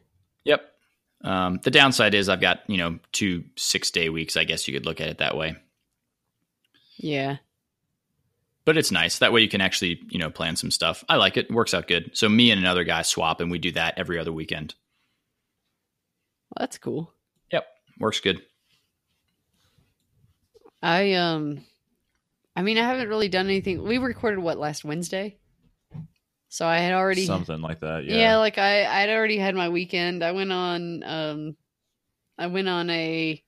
[1.25, 4.37] Um, the downside is I've got you know two six day weeks.
[4.37, 5.55] I guess you could look at it that way.
[6.97, 7.37] Yeah.
[8.63, 11.35] but it's nice that way you can actually you know plan some stuff i like
[11.35, 11.47] it.
[11.49, 14.17] it works out good so me and another guy swap and we do that every
[14.17, 14.73] other weekend
[16.49, 17.11] Well, that's cool.
[17.51, 17.67] yep
[17.99, 18.41] works good
[20.81, 21.65] I um
[22.55, 23.83] I mean I haven't really done anything.
[23.83, 25.35] We recorded what last Wednesday?
[26.55, 28.05] So I had already Something like that.
[28.05, 28.15] Yeah.
[28.15, 28.37] yeah.
[28.37, 30.23] like I I'd already had my weekend.
[30.23, 31.57] I went on um
[32.37, 33.43] I went on a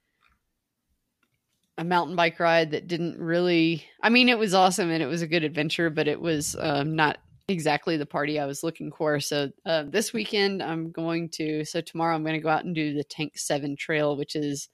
[1.77, 5.21] a mountain bike ride that didn't really I mean it was awesome and it was
[5.21, 9.21] a good adventure, but it was um not exactly the party I was looking for.
[9.21, 12.75] So uh, this weekend I'm going to so tomorrow I'm going to go out and
[12.75, 14.67] do the Tank 7 trail, which is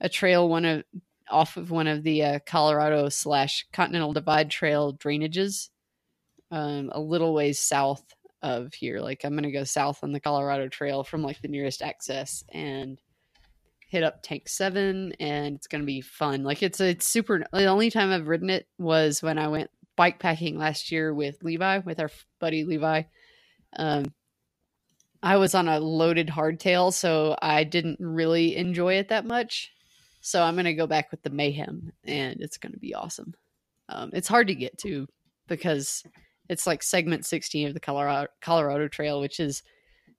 [0.00, 0.84] a trail one of
[1.28, 5.70] off of one of the uh, Colorado slash Continental Divide Trail drainages,
[6.50, 8.02] um, a little ways south
[8.42, 9.00] of here.
[9.00, 13.00] Like I'm gonna go south on the Colorado Trail from like the nearest access and
[13.88, 16.44] hit up Tank Seven, and it's gonna be fun.
[16.44, 17.44] Like it's it's super.
[17.52, 21.42] The only time I've ridden it was when I went bike packing last year with
[21.42, 23.02] Levi, with our buddy Levi.
[23.76, 24.04] Um,
[25.22, 29.72] I was on a loaded hardtail, so I didn't really enjoy it that much.
[30.20, 33.34] So I'm gonna go back with the Mayhem, and it's gonna be awesome.
[33.88, 35.08] Um, it's hard to get to
[35.48, 36.04] because
[36.48, 39.62] it's like segment 16 of the Colorado Colorado Trail, which is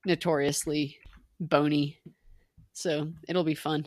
[0.06, 0.96] notoriously
[1.40, 1.98] bony.
[2.72, 3.86] So it'll be fun.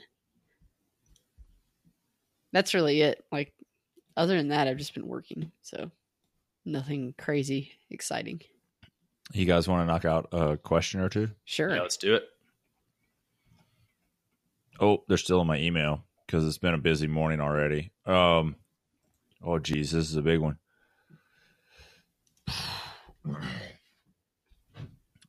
[2.52, 3.24] That's really it.
[3.32, 3.54] Like
[4.16, 5.90] other than that, I've just been working, so
[6.66, 8.42] nothing crazy exciting.
[9.32, 11.30] You guys want to knock out a question or two?
[11.46, 11.74] Sure.
[11.74, 12.26] yeah let's do it
[14.80, 17.92] Oh, they're still in my email because it's been a busy morning already.
[18.06, 18.56] Um,
[19.44, 20.58] oh, geez, this is a big one.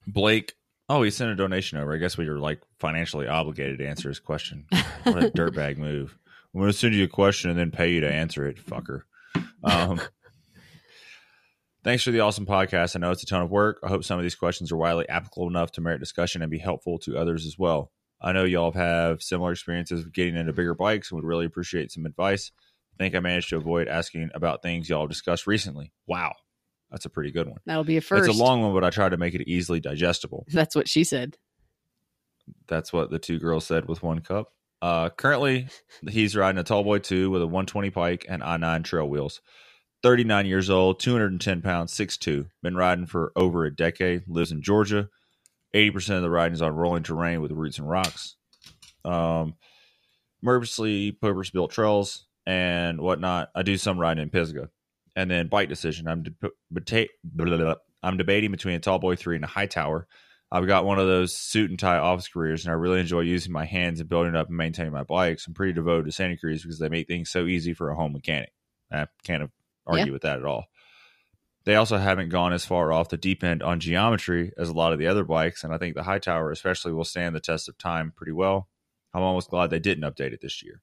[0.07, 0.55] Blake,
[0.89, 1.95] oh, he sent a donation over.
[1.95, 4.67] I guess we were like financially obligated to answer his question.
[5.05, 6.17] What a dirtbag move.
[6.55, 9.03] I'm going to send you a question and then pay you to answer it, fucker.
[9.63, 10.01] Um,
[11.85, 12.97] thanks for the awesome podcast.
[12.97, 13.81] I know it's a ton of work.
[13.85, 16.59] I hope some of these questions are widely applicable enough to merit discussion and be
[16.59, 17.91] helpful to others as well.
[18.19, 21.93] I know y'all have similar experiences with getting into bigger bikes and would really appreciate
[21.93, 22.51] some advice.
[22.95, 25.93] I think I managed to avoid asking about things y'all discussed recently.
[26.07, 26.33] Wow.
[26.95, 27.59] That's a pretty good one.
[27.67, 28.29] That'll be a first.
[28.29, 30.47] It's a long one, but I tried to make it easily digestible.
[30.53, 31.37] That's what she said.
[32.69, 34.53] That's what the two girls said with one cup.
[34.81, 35.67] Uh, currently,
[36.09, 39.41] he's riding a Tallboy 2 with a 120 pike and I9 trail wheels.
[40.05, 42.47] 39 years old, 210 pounds, 6'2.
[42.63, 44.23] Been riding for over a decade.
[44.29, 45.09] Lives in Georgia.
[45.75, 48.37] 80% of the riding is on rolling terrain with roots and rocks.
[49.05, 49.57] um,
[50.45, 53.49] purposely purpose built trails and whatnot.
[53.57, 54.69] I do some riding in Pisgah,
[55.17, 56.09] and then bike decision.
[56.09, 57.75] I'm de- beta- blah, blah, blah.
[58.03, 60.07] I'm debating between a Tallboy three and a Hightower.
[60.53, 63.53] I've got one of those suit and tie office careers, and I really enjoy using
[63.53, 65.47] my hands and building up and maintaining my bikes.
[65.47, 68.13] I'm pretty devoted to Santa Cruz because they make things so easy for a home
[68.13, 68.53] mechanic.
[68.93, 69.51] I can't
[69.87, 70.13] argue Yeah.
[70.13, 70.67] with that at all.
[71.65, 74.93] They also haven't gone as far off the deep end on geometry as a lot
[74.93, 77.79] of the other bikes, and I think the Hightower especially will stand the test of
[77.79, 78.69] time pretty well.
[79.15, 80.83] I'm almost glad they didn't update it this year.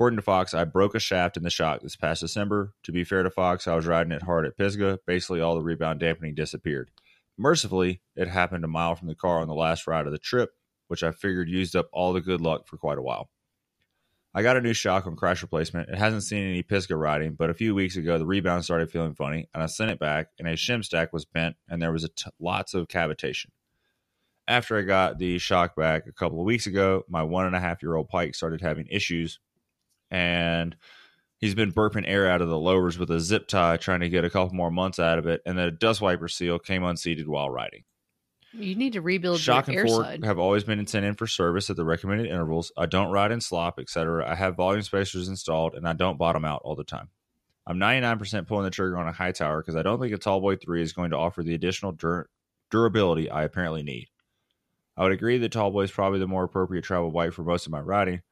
[0.00, 2.72] According to Fox, I broke a shaft in the shock this past December.
[2.84, 4.98] To be fair to Fox, I was riding it hard at Pisgah.
[5.06, 6.90] Basically, all the rebound dampening disappeared.
[7.36, 10.52] Mercifully, it happened a mile from the car on the last ride of the trip,
[10.88, 13.28] which I figured used up all the good luck for quite a while.
[14.32, 15.90] I got a new shock on crash replacement.
[15.90, 19.14] It hasn't seen any Pisgah riding, but a few weeks ago the rebound started feeling
[19.14, 22.08] funny, and I sent it back, and a shim stack was bent, and there was
[22.40, 23.48] lots of cavitation.
[24.48, 27.60] After I got the shock back a couple of weeks ago, my one and a
[27.60, 29.38] half year old Pike started having issues,
[30.10, 30.76] and
[31.38, 34.24] he's been burping air out of the lowers with a zip tie, trying to get
[34.24, 37.50] a couple more months out of it, and the dust wiper seal came unseated while
[37.50, 37.84] riding.
[38.52, 40.24] You need to rebuild Shock your and air fork side.
[40.24, 42.72] have always been sent in for service at the recommended intervals.
[42.76, 44.28] I don't ride in slop, etc.
[44.28, 47.10] I have volume spacers installed, and I don't bottom out all the time.
[47.66, 50.82] I'm 99% pulling the trigger on a Hightower because I don't think a Tallboy 3
[50.82, 52.28] is going to offer the additional dur-
[52.72, 54.08] durability I apparently need.
[54.96, 57.72] I would agree that Tallboy is probably the more appropriate travel bike for most of
[57.72, 58.22] my riding,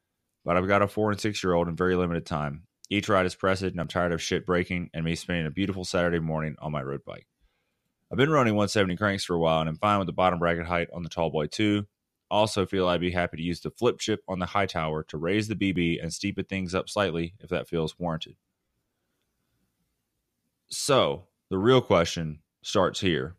[0.48, 2.62] but I've got a four and six year old in very limited time.
[2.88, 5.84] Each ride is pressed, and I'm tired of shit breaking and me spending a beautiful
[5.84, 7.26] Saturday morning on my road bike.
[8.10, 10.64] I've been running 170 cranks for a while, and I'm fine with the bottom bracket
[10.64, 11.86] height on the Tallboy 2.
[12.30, 15.48] Also, feel I'd be happy to use the flip chip on the Hightower to raise
[15.48, 18.36] the BB and steepen things up slightly if that feels warranted.
[20.70, 23.36] So, the real question starts here.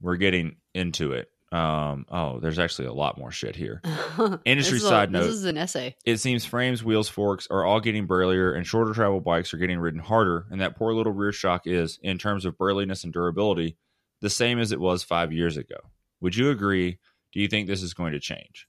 [0.00, 1.31] We're getting into it.
[1.52, 3.82] Um, oh, there's actually a lot more shit here.
[4.46, 5.24] Industry is a- side note.
[5.24, 5.94] This is an essay.
[6.06, 9.78] It seems frames, wheels, forks are all getting burlier, and shorter travel bikes are getting
[9.78, 10.46] ridden harder.
[10.50, 13.76] And that poor little rear shock is, in terms of burliness and durability,
[14.22, 15.76] the same as it was five years ago.
[16.22, 16.98] Would you agree?
[17.32, 18.66] Do you think this is going to change?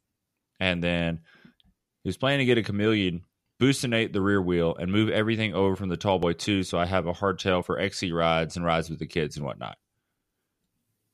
[0.60, 1.22] And then
[2.04, 3.24] he was planning to get a chameleon,
[3.62, 7.08] boostinate the rear wheel, and move everything over from the Tallboy 2 so I have
[7.08, 9.78] a hardtail for XC rides and rides with the kids and whatnot.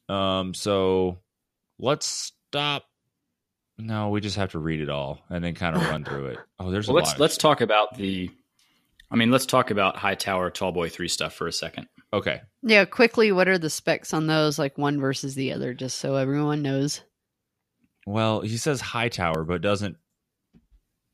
[0.08, 1.20] Um, so
[1.80, 2.06] let's
[2.50, 2.86] stop.
[3.78, 6.38] No, we just have to read it all and then kind of run through it.
[6.60, 7.20] Oh, there's Well, a let's lot.
[7.22, 7.42] let's shit.
[7.42, 8.30] talk about the.
[9.10, 11.88] I mean, let's talk about Hightower tall boy three stuff for a second.
[12.12, 12.42] Okay.
[12.62, 14.60] Yeah, quickly, what are the specs on those?
[14.60, 17.02] Like one versus the other, just so everyone knows.
[18.06, 19.96] Well, he says Hightower, but doesn't.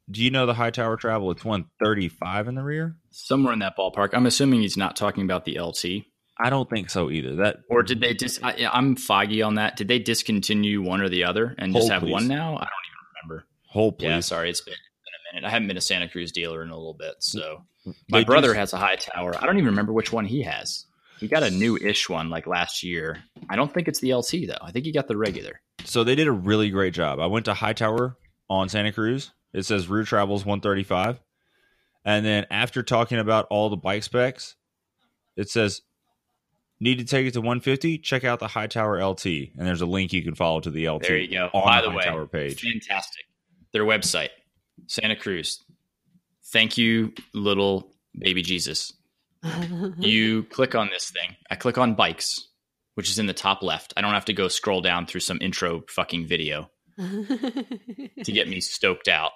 [0.10, 1.32] Do you know the Hightower travel?
[1.32, 2.96] It's 135 in the rear.
[3.12, 4.10] Somewhere in that ballpark.
[4.14, 6.06] I'm assuming he's not talking about the LT,
[6.38, 7.36] I don't think so either.
[7.36, 8.40] That or did they dis?
[8.44, 9.78] I, I'm foggy on that.
[9.78, 12.12] Did they discontinue one or the other and just have please.
[12.12, 12.56] one now?
[12.56, 13.48] I don't even remember.
[13.68, 14.06] whole please.
[14.08, 15.48] Yeah, sorry, it's been, been a minute.
[15.48, 17.64] I haven't been a Santa Cruz dealer in a little bit, so
[18.10, 19.36] my brother s- has a Hightower.
[19.42, 20.86] I don't even remember which one he has.
[21.20, 23.24] He got a new-ish one like last year.
[23.50, 24.58] I don't think it's the LT though.
[24.62, 25.62] I think he got the regular.
[25.86, 27.20] So they did a really great job.
[27.22, 28.18] I went to Hightower
[28.50, 29.32] on Santa Cruz.
[29.54, 31.22] It says rear travels 135,
[32.04, 34.58] and then after talking about all the bike specs,
[35.38, 35.82] it says
[36.80, 37.98] need to take it to 150.
[38.00, 41.04] Check out the Hightower LT, and there's a link you can follow to the LT.
[41.04, 41.50] There you go.
[41.54, 42.62] On By the, the high way, tower page.
[42.62, 43.26] fantastic.
[43.74, 44.30] Their website,
[44.88, 45.64] Santa Cruz.
[46.46, 48.94] Thank you, little baby Jesus.
[50.00, 51.36] You click on this thing.
[51.52, 52.48] I click on bikes,
[52.96, 53.94] which is in the top left.
[53.96, 58.60] I don't have to go scroll down through some intro fucking video to get me
[58.62, 59.32] stoked out.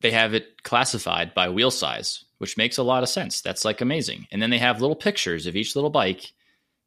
[0.00, 3.40] They have it classified by wheel size, which makes a lot of sense.
[3.40, 4.26] That's like amazing.
[4.32, 6.32] And then they have little pictures of each little bike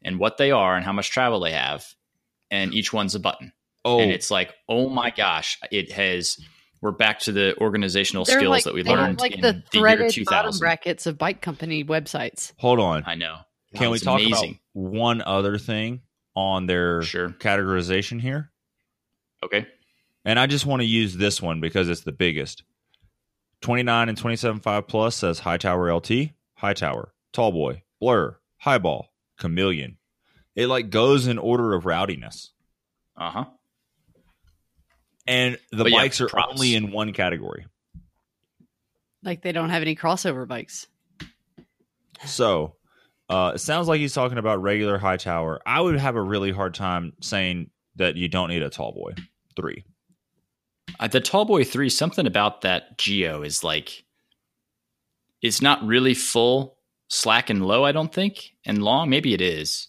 [0.03, 1.85] and what they are and how much travel they have.
[2.49, 3.53] And each one's a button.
[3.85, 6.37] Oh, And it's like, oh my gosh, it has.
[6.81, 9.77] We're back to the organizational They're skills like, that we learned like in the the,
[9.77, 10.59] year threaded bottom 2000.
[10.59, 12.53] brackets of bike company websites.
[12.57, 13.03] hold on.
[13.05, 13.37] I know.
[13.75, 14.59] Can we talk amazing.
[14.75, 16.01] about one other thing
[16.35, 17.29] on their Sure.
[17.29, 18.51] categorization here?
[19.43, 19.67] Okay.
[20.25, 22.63] And I just want to use this one because it's the biggest.
[23.61, 26.11] 29 and 27.5 plus says Hightower LT,
[26.55, 29.07] Hightower, Tall Boy, Blur, Highball,
[29.39, 29.97] Chameleon.
[30.55, 32.49] It like goes in order of rowdiness.
[33.15, 33.45] Uh huh.
[35.27, 36.53] And the But yeah, bikes are props.
[36.53, 37.65] only in one category.
[39.23, 40.87] Like they don't have any crossover bikes.
[42.25, 42.75] So
[43.29, 45.61] uh, it sounds like he's talking about regular Hightower.
[45.65, 49.19] I would have a really hard time saying that you don't need a Tallboy
[49.55, 49.85] 3.
[51.01, 54.03] Uh, the Tallboy 3, something about that Geo is like,
[55.41, 59.09] it's not really full, slack and low, I don't think, and long.
[59.09, 59.87] Maybe it is.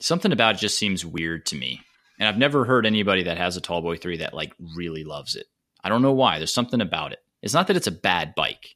[0.00, 1.80] Something about it just seems weird to me.
[2.18, 5.46] And I've never heard anybody that has a Tallboy 3 that like really loves it.
[5.84, 6.38] I don't know why.
[6.38, 7.20] There's something about it.
[7.42, 8.74] It's not that it's a bad bike.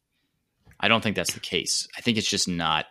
[0.78, 1.88] I don't think that's the case.
[1.96, 2.87] I think it's just not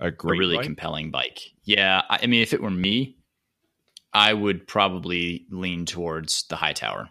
[0.00, 0.64] A a really bike?
[0.66, 1.38] compelling bike.
[1.64, 3.16] Yeah, I, I mean, if it were me,
[4.12, 7.10] I would probably lean towards the Hightower.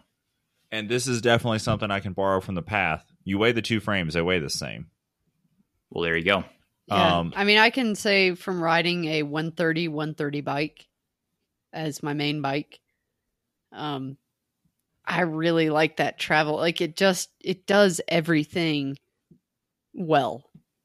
[0.70, 3.04] And this is definitely something I can borrow from the path.
[3.24, 4.86] You weigh the two frames; they weigh the same.
[5.90, 6.44] Well, there you go.
[6.88, 7.18] Yeah.
[7.18, 10.86] Um, I mean, I can say from riding a 130 130 bike
[11.72, 12.80] as my main bike,
[13.72, 14.16] um,
[15.04, 16.56] I really like that travel.
[16.56, 18.98] Like it just it does everything
[19.94, 20.44] well.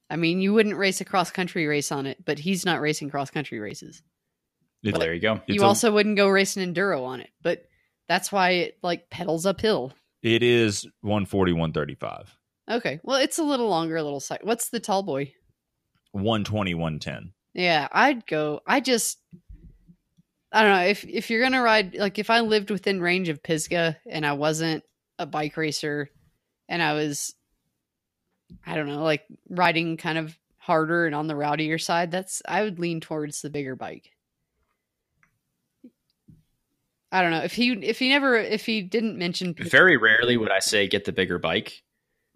[0.10, 3.10] I mean, you wouldn't race a cross country race on it, but he's not racing
[3.10, 4.02] cross country races.
[4.84, 5.36] It's, Well, there you go.
[5.48, 7.66] it's you a- also wouldn't go race an enduro on it, but
[8.12, 9.94] that's why it like pedals uphill.
[10.22, 12.38] it is 140, 135,
[12.70, 14.40] Okay, well, it's a little longer, a little side.
[14.44, 15.32] What's the Tallboy?
[16.12, 17.32] 120, 110.
[17.54, 18.60] Yeah, I'd go.
[18.68, 19.18] I just
[20.52, 23.42] I don't know if if you're gonna ride like if I lived within range of
[23.42, 24.84] Pisgah and I wasn't
[25.18, 26.10] a bike racer
[26.68, 27.34] and I was
[28.66, 32.64] I don't know like riding kind of harder and on the rowdier side, that's I
[32.64, 34.12] would lean towards the bigger bike.
[37.12, 40.52] I don't know if he if he never if he didn't mention Very rarely would
[40.52, 41.84] I say get the bigger bike,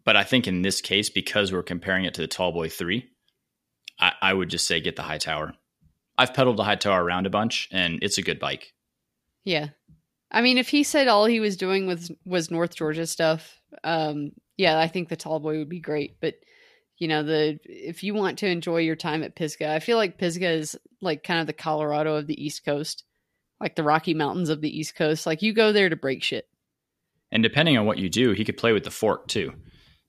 [0.04, 3.10] but I think in this case, because we're comparing it to the Tallboy 3,
[4.00, 5.54] I, I would just say get the Hightower.
[6.18, 8.74] I've pedaled the Hightower around a bunch, and it's a good bike.
[9.44, 9.70] Yeah.
[10.32, 14.32] I mean, if he said all he was doing was was North Georgia stuff, um,
[14.58, 16.20] yeah, I think the Tallboy would be great.
[16.20, 16.36] But
[16.98, 20.18] you know, the if you want to enjoy your time at Pisgah, I feel like
[20.18, 23.04] Pisgah is like kind of the Colorado of the East Coast,
[23.60, 25.26] like the Rocky Mountains of the East Coast.
[25.26, 26.48] Like you go there to break shit.
[27.32, 29.54] And depending on what you do, he could play with the fork too.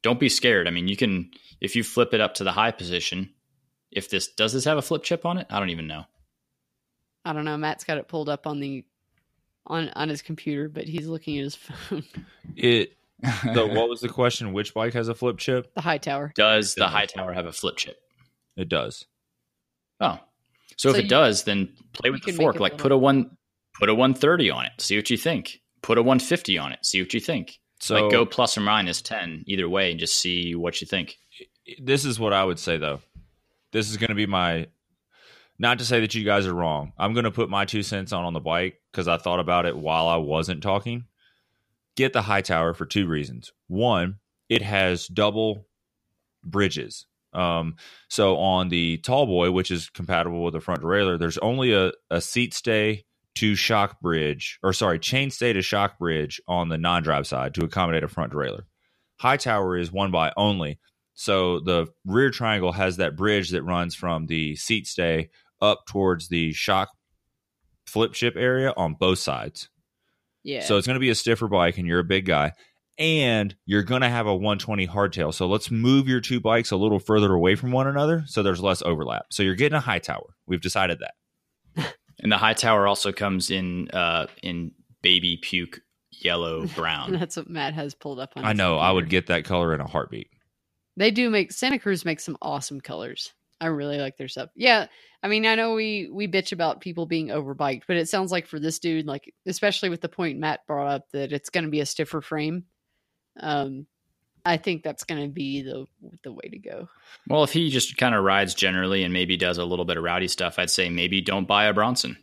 [0.03, 0.69] Don't be scared.
[0.69, 1.31] I mean, you can
[1.61, 3.31] if you flip it up to the high position.
[3.91, 5.47] If this does this have a flip chip on it?
[5.49, 6.05] I don't even know.
[7.25, 7.57] I don't know.
[7.57, 8.85] Matt's got it pulled up on the
[9.67, 12.05] on on his computer, but he's looking at his phone.
[12.57, 12.93] It.
[13.55, 14.53] So, what was the question?
[14.53, 15.75] Which bike has a flip chip?
[15.75, 16.33] the Hightower.
[16.37, 16.93] does the Does.
[16.93, 17.97] Hightower have a flip chip?
[18.57, 19.07] It does.
[20.01, 20.19] Oh,
[20.77, 22.61] so, if So it does, then play with the fork.
[22.61, 23.37] Like put a one,
[23.79, 24.73] put a one thirty on it.
[24.79, 25.61] See what you think.
[25.83, 26.85] Put a one fifty on it.
[26.85, 27.59] See what you think.
[27.81, 31.17] So, like go plus or minus ten either way, and just see what you think.
[31.83, 33.01] this is what I would say though.
[33.73, 34.69] This is going to be my
[35.59, 36.93] not to say that you guys are wrong.
[36.99, 39.67] I'm going to put my two cents on on the bike because I thought about
[39.67, 41.05] it while I wasn't talking.
[41.97, 43.53] Get the Hightower for two reasons.
[43.69, 45.67] One, it has double
[46.45, 47.07] bridges.
[47.37, 47.77] Um,
[48.09, 52.21] so on the Tallboy, which is compatible with the front derailleur, there's only a, a
[52.21, 53.05] seat stay
[53.37, 57.65] to shock bridge, or sorry, chain stay to shock bridge on the non-drive side to
[57.65, 58.63] accommodate a front derailleur.
[59.21, 60.79] Hightower is one by only.
[61.15, 66.29] So the rear triangle has that bridge that runs from the seat stay up towards
[66.29, 66.91] the shock
[67.87, 69.69] flip chip area on both sides.
[70.43, 70.63] Yeah.
[70.63, 72.53] So it's going to be a stiffer bike, and you're a big guy,
[72.99, 75.33] and you're going to have a 120 hardtail.
[75.33, 78.63] So let's move your two bikes a little further away from one another, so there's
[78.63, 79.27] less overlap.
[79.31, 80.35] So you're getting a Hightower.
[80.47, 81.95] We've decided that.
[82.19, 87.13] And the Hightower also comes in uh in baby puke yellow brown.
[87.19, 88.45] that's what Matt has pulled up on.
[88.45, 90.31] I his know I would get that color in a heartbeat.
[90.97, 93.35] They do make Santa Cruz makes some awesome colors.
[93.61, 94.51] I really like their stuff.
[94.55, 94.87] Yeah,
[95.23, 98.47] I mean, I know we we bitch about people being overbiked, but it sounds like
[98.47, 101.71] for this dude, like especially with the point Matt brought up that it's going to
[101.71, 102.65] be a stiffer frame.
[103.41, 103.87] Um,
[104.45, 105.87] I think that's going to be the
[106.23, 106.89] the way to go.
[107.29, 110.05] well, if he just kind of rides generally and maybe does a little bit of
[110.05, 112.17] rowdy stuff, I'd say maybe don't buy a Bronson.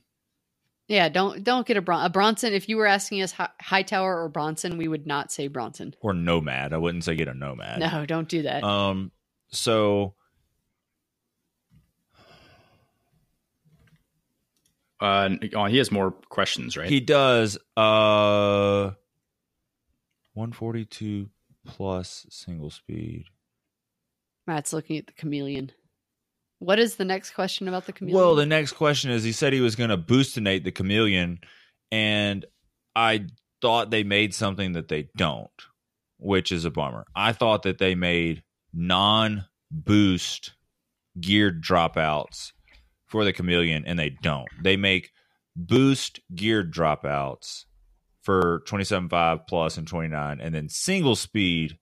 [0.88, 2.54] Yeah, don't don't get a, Bron- a Bronson.
[2.54, 5.96] If you were asking us hi- Hightower or Bronson, we would not say Bronson.
[6.02, 6.74] Or Nomad.
[6.74, 7.80] I wouldn't say get a Nomad.
[7.80, 8.64] No, don't do that.
[8.64, 9.12] Um.
[9.50, 10.16] So
[15.00, 16.90] Uh, oh, he has more questions, right?
[16.90, 17.58] he does.
[17.76, 18.92] Uh.
[20.34, 21.30] 142
[21.66, 23.26] plus single speed.
[24.48, 25.72] Matt's looking at the chameleon.
[26.60, 28.20] What is the next question about the chameleon?
[28.20, 31.40] Well, the next question is he said he was going to boostinate the chameleon,
[31.92, 32.46] and
[32.96, 33.28] I
[33.62, 35.50] thought they made something that they don't,
[36.18, 37.06] which is a bummer.
[37.16, 38.44] I thought that they made
[38.74, 40.54] non boost
[41.20, 42.52] geared dropouts
[43.06, 44.48] for the chameleon, and they don't.
[44.62, 45.12] They make
[45.56, 47.66] boost geared dropouts
[48.24, 51.78] for 27.5 plus and 29, and then single speed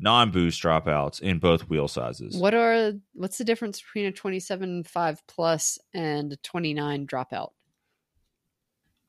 [0.00, 2.36] non boost dropouts in both wheel sizes.
[2.36, 7.50] What are what's the difference between a 27.5 plus and a 29 dropout?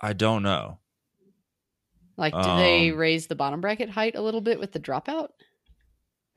[0.02, 0.80] I don't know.
[2.18, 5.30] Like, do they Um, raise the bottom bracket height a little bit with the dropout?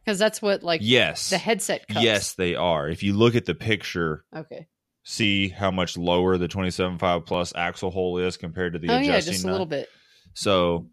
[0.05, 1.31] Because that's what like yes.
[1.31, 2.03] the headset cups.
[2.05, 2.89] Yes, they are.
[2.89, 4.67] If you look at the picture, Okay.
[5.05, 9.11] see how much lower the 27.5 plus axle hole is compared to the oh adjusting
[9.13, 9.53] yeah, just a nut.
[9.53, 9.89] little bit.
[10.35, 10.87] So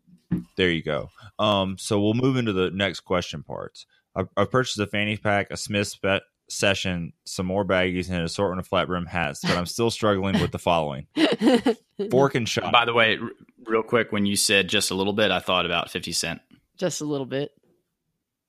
[0.56, 1.10] there you go.
[1.40, 3.86] Um, so we'll move into the next question parts.
[4.16, 8.24] I've, I've purchased a fanny pack, a Smith spe- session, some more baggies, and an
[8.24, 11.08] assortment of flat brim hats, but I'm still struggling with the following:
[12.12, 12.72] fork and shot.
[12.72, 13.30] By the way, r-
[13.66, 16.42] real quick, when you said just a little bit, I thought about 50 Cent.
[16.78, 17.52] just a little bit.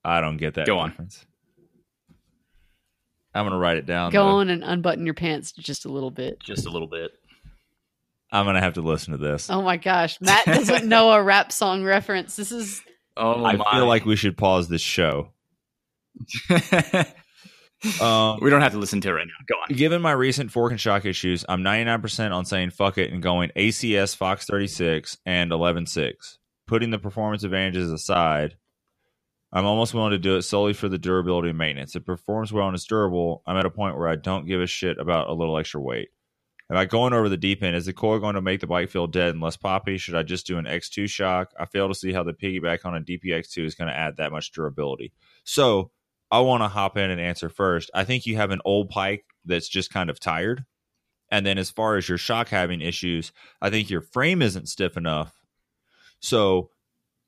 [0.03, 0.65] I don't get that.
[0.65, 0.93] Go on.
[3.35, 4.11] I'm gonna write it down.
[4.11, 4.29] Go though.
[4.37, 6.39] on and unbutton your pants just a little bit.
[6.39, 7.11] Just a little bit.
[8.31, 9.49] I'm gonna have to listen to this.
[9.49, 12.35] Oh my gosh, Matt doesn't know a rap song reference.
[12.35, 12.81] This is
[13.17, 13.65] Oh, my gosh.
[13.67, 13.79] I my.
[13.79, 15.29] feel like we should pause this show.
[18.01, 19.45] Um, we don't have to listen to it right now.
[19.47, 19.73] Go on.
[19.77, 23.51] Given my recent fork and shock issues, I'm 99% on saying fuck it and going
[23.55, 26.11] ACS Fox 36 and 11.6.
[26.67, 28.57] Putting the performance advantages aside,
[29.53, 31.95] I'm almost willing to do it solely for the durability and maintenance.
[31.95, 33.43] It performs well and it's durable.
[33.47, 36.09] I'm at a point where I don't give a shit about a little extra weight.
[36.71, 37.75] Am I going over the deep end?
[37.75, 39.97] Is the coil going to make the bike feel dead and less poppy?
[39.97, 41.51] Should I just do an X2 shock?
[41.59, 44.31] I fail to see how the piggyback on a DPX2 is going to add that
[44.31, 45.11] much durability.
[45.43, 45.89] So
[46.29, 47.89] I want to hop in and answer first.
[47.93, 50.63] I think you have an old pike that's just kind of tired.
[51.31, 54.95] And then as far as your shock having issues, I think your frame isn't stiff
[54.95, 55.33] enough.
[56.19, 56.69] So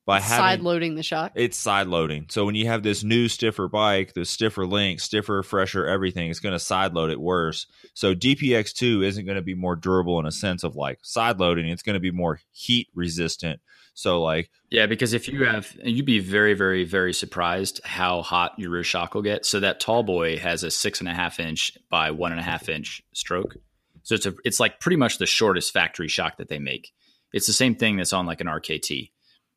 [0.05, 1.31] by side having loading the shock.
[1.35, 2.25] it's side loading.
[2.29, 6.39] So when you have this new stiffer bike, the stiffer link, stiffer, fresher, everything, it's
[6.39, 7.67] going to side load it worse.
[7.93, 11.67] So DPX2 isn't going to be more durable in a sense of like side loading.
[11.67, 13.61] It's going to be more heat resistant.
[13.93, 18.53] So like Yeah, because if you have, you'd be very, very, very surprised how hot
[18.57, 19.45] your rear shock will get.
[19.45, 22.69] So that Tallboy has a six and a half inch by one and a half
[22.69, 23.57] inch stroke.
[24.03, 26.91] So it's a, it's like pretty much the shortest factory shock that they make.
[27.33, 29.11] It's the same thing that's on like an RKT.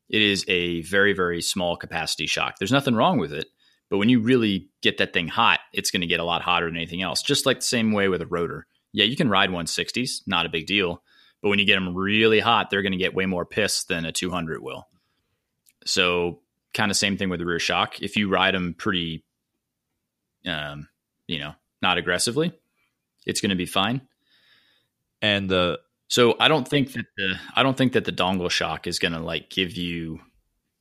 [0.09, 2.57] It is a very, very small capacity shock.
[2.59, 3.47] There's nothing wrong with it,
[3.91, 6.67] but when you really get that thing hot, it's going to get a lot hotter
[6.67, 7.23] than anything else.
[7.23, 8.67] Just like the same way with a rotor.
[8.93, 11.03] Yeah, you can ride 160s, not a big deal.
[11.43, 14.05] But when you get them really hot, they're going to get way more piss than
[14.05, 14.87] a 200 will.
[15.85, 16.41] So,
[16.73, 18.01] kind of same thing with the rear shock.
[18.01, 19.25] If you ride them pretty,
[20.47, 20.89] um,
[21.27, 21.53] you know,
[21.83, 22.53] not aggressively,
[23.27, 24.01] it's going to be fine.
[25.21, 28.87] and the So, I don't think that the I don't think that the dongle shock
[28.87, 30.21] is going to like give you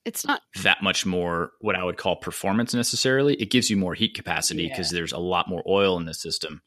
[0.06, 3.36] It's not that much more what I would call performance necessarily.
[3.36, 6.62] It gives you more heat capacity because there's a lot more oil in the system.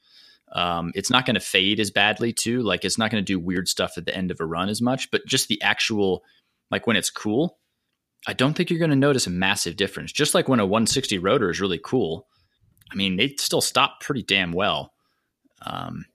[0.53, 2.63] Um, it's not going to fade as badly too.
[2.63, 4.81] Like it's not going to do weird stuff at the end of a run as
[4.81, 6.23] much, but just the actual,
[6.71, 7.59] like when it's cool,
[8.27, 10.13] I don't think you're going to notice a massive difference.
[10.13, 12.27] Just like when a 160 rotor is really cool,
[12.91, 14.93] I mean, they still stop pretty damn well.
[15.63, 16.07] Um,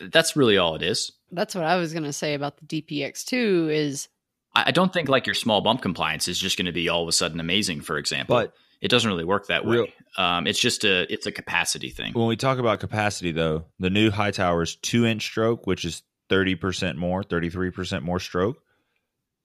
[0.00, 1.12] that's really all it is.
[1.32, 4.08] That's what I was gonna say about the DPX2 is
[4.54, 7.02] I I don't think like your small bump compliance is just going to be all
[7.02, 7.80] of a sudden amazing.
[7.80, 9.94] For example, but it doesn't really work that Real- way.
[10.16, 12.12] Um, it's just a it's a capacity thing.
[12.14, 16.54] when we talk about capacity though, the new Hightowers two inch stroke, which is thirty
[16.54, 18.58] percent more, thirty three percent more stroke.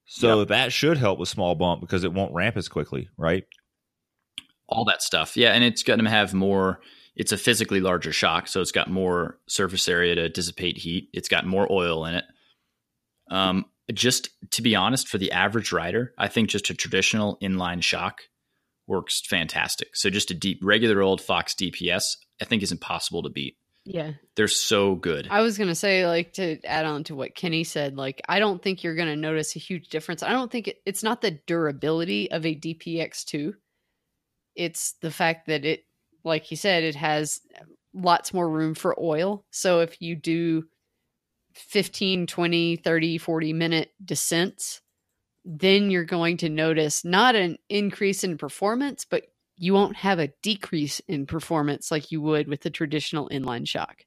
[0.08, 3.46] So that should help with small bump because it won't ramp as quickly, right?
[4.68, 6.80] All that stuff, yeah, and it's going to have more.
[7.16, 11.10] It's a physically larger shock, so it's got more surface area to dissipate heat.
[11.14, 12.26] It's got more oil in it.
[13.32, 17.82] Um, just to be honest, for the average rider, I think just a traditional inline
[17.82, 18.22] shock
[18.88, 19.96] works fantastic.
[19.96, 22.04] So just a deep, regular old Fox DPS,
[22.42, 23.58] I think is impossible to beat.
[23.86, 24.14] yeah.
[24.36, 25.28] They're so good.
[25.32, 27.96] I was gonna say like to add on to what Kenny said.
[27.96, 30.22] Like I don't think you're gonna notice a huge difference.
[30.22, 33.54] I don't think it, it's not the durability of a DPX2.
[34.56, 35.85] It's the fact that it,
[36.26, 37.42] like he said, it has
[37.94, 39.46] lots more room for oil.
[39.52, 40.66] So if you do
[41.56, 44.82] 15, 20, 30, 40 minute descents,
[45.46, 49.24] then you're going to notice not an increase in performance, but
[49.58, 54.04] you won't have a decrease in performance like you would with the traditional inline shock.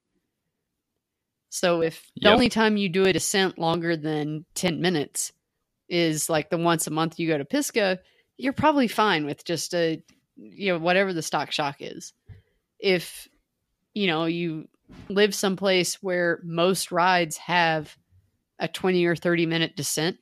[1.51, 2.35] So if the Yep.
[2.35, 5.33] only time you do a descent longer than 10 minutes
[5.89, 8.01] is like the once a month you go to Pisgah,
[8.37, 10.03] you're probably fine with just a
[10.39, 12.12] you know whatever the stock shock is.
[12.78, 13.28] If
[13.95, 14.68] you know you
[15.09, 17.97] live someplace where most rides have
[18.59, 20.16] a 20 or 30 minute descent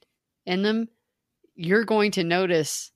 [0.45, 0.89] in them,
[1.55, 2.91] you're going to notice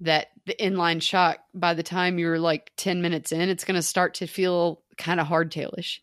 [0.00, 3.82] that the inline shock by the time you're like 10 minutes in, it's going to
[3.82, 5.98] start to feel kind of hardtailish.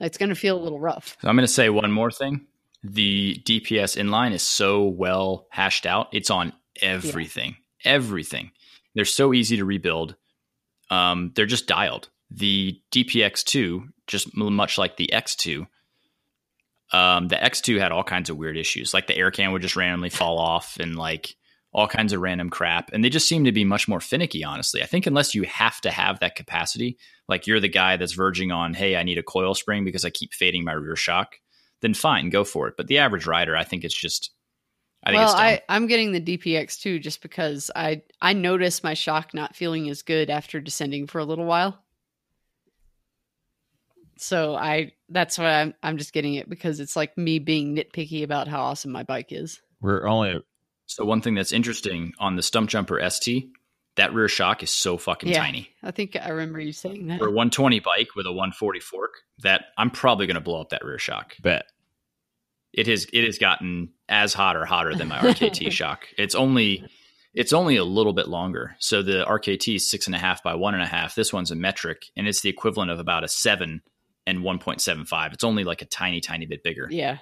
[0.00, 1.16] It's going to feel a little rough.
[1.22, 2.46] So I'm going to say one more thing.
[2.82, 6.08] The DPS inline is so well hashed out.
[6.12, 7.56] It's on everything.
[7.84, 8.50] Everything.
[8.94, 10.16] They're so easy to rebuild.
[10.90, 12.10] Um, they're just dialed.
[12.30, 15.66] The DPX2, just much like the X2,
[16.92, 18.94] um, the X2 had all kinds of weird issues.
[18.94, 21.34] Like the air can would just randomly fall off and like
[21.72, 22.90] all kinds of random crap.
[22.92, 24.80] And they just seem to be much more finicky, honestly.
[24.80, 26.96] I think unless you have to have that capacity,
[27.28, 30.10] like you're the guy that's verging on, hey, I need a coil spring because I
[30.10, 31.36] keep fading my rear shock,
[31.82, 32.74] then fine, go for it.
[32.76, 34.30] But the average rider, I think it's just,
[35.04, 35.42] I think well, it's dumb.
[35.42, 40.02] I, I'm getting the DPX2, just because I I notice my shock not feeling as
[40.02, 41.78] good after descending for a little while.
[44.16, 48.22] So I that's why I'm I'm just getting it because it's like me being nitpicky
[48.22, 49.60] about how awesome my bike is.
[49.80, 50.40] We're only
[50.86, 53.48] so one thing that's interesting on the Stumpjumper ST,
[53.96, 55.40] that rear shock is so fucking Yeah.
[55.40, 55.70] tiny.
[55.82, 57.18] I think I remember you saying that.
[57.18, 60.70] For a 120 bike with a 140 fork, that I'm probably going to blow up
[60.70, 61.34] that rear shock.
[61.42, 61.66] bet.
[62.74, 66.06] It has it has gotten as hot or hotter than my RKT shock.
[66.18, 66.84] It's only
[67.32, 68.76] it's only a little bit longer.
[68.78, 71.14] So the RKT is six and a half by one and a half.
[71.14, 73.82] This one's a metric, and it's the equivalent of about a seven
[74.26, 75.32] and one point seven five.
[75.32, 76.88] It's only like a tiny, tiny bit bigger.
[76.90, 77.18] Yeah.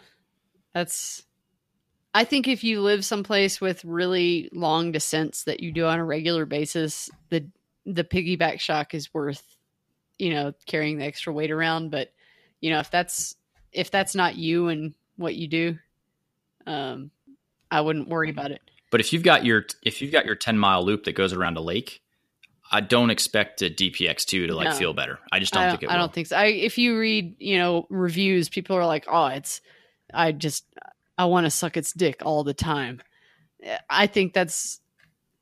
[0.75, 1.23] That's
[2.15, 6.05] I think if you live someplace with really long descents that you do on a
[6.05, 7.47] regular basis, the
[7.85, 9.43] the piggyback shock is worth,
[10.19, 11.91] you know, carrying the extra weight around.
[11.91, 12.13] But,
[12.61, 13.37] you know, if that's
[13.73, 15.79] if that's not you and what you do,
[16.67, 17.11] um,
[17.71, 18.61] I wouldn't worry about it.
[18.91, 21.57] But if you've got your if you've got your ten mile loop that goes around
[21.57, 22.03] a lake,
[22.71, 24.75] I don't expect a DPX two to like No.
[24.77, 25.19] feel better.
[25.31, 26.03] I just don't I think it I will.
[26.03, 26.37] don't think so.
[26.37, 29.61] I, if you read, you know, reviews, people are like, "Oh, it's,
[30.13, 30.65] I just,
[31.17, 33.01] I want to suck its dick all the time."
[33.89, 34.81] I think that's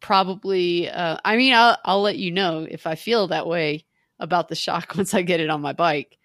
[0.00, 0.88] probably.
[0.88, 3.84] Uh, I mean, I'll, I'll let you know if I feel that way
[4.18, 6.18] about the shock once I get it on my bike.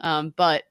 [0.00, 0.62] Um, but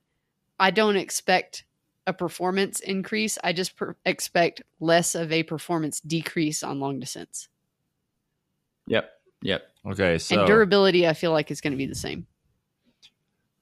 [0.60, 1.66] I don't expect
[2.08, 3.38] a performance increase.
[3.44, 7.50] I just per- expect less of a performance decrease on long descents.
[8.88, 9.12] Yep.
[9.44, 9.62] Yep.
[9.92, 12.26] Okay, so and durability, I feel like is going to be the same.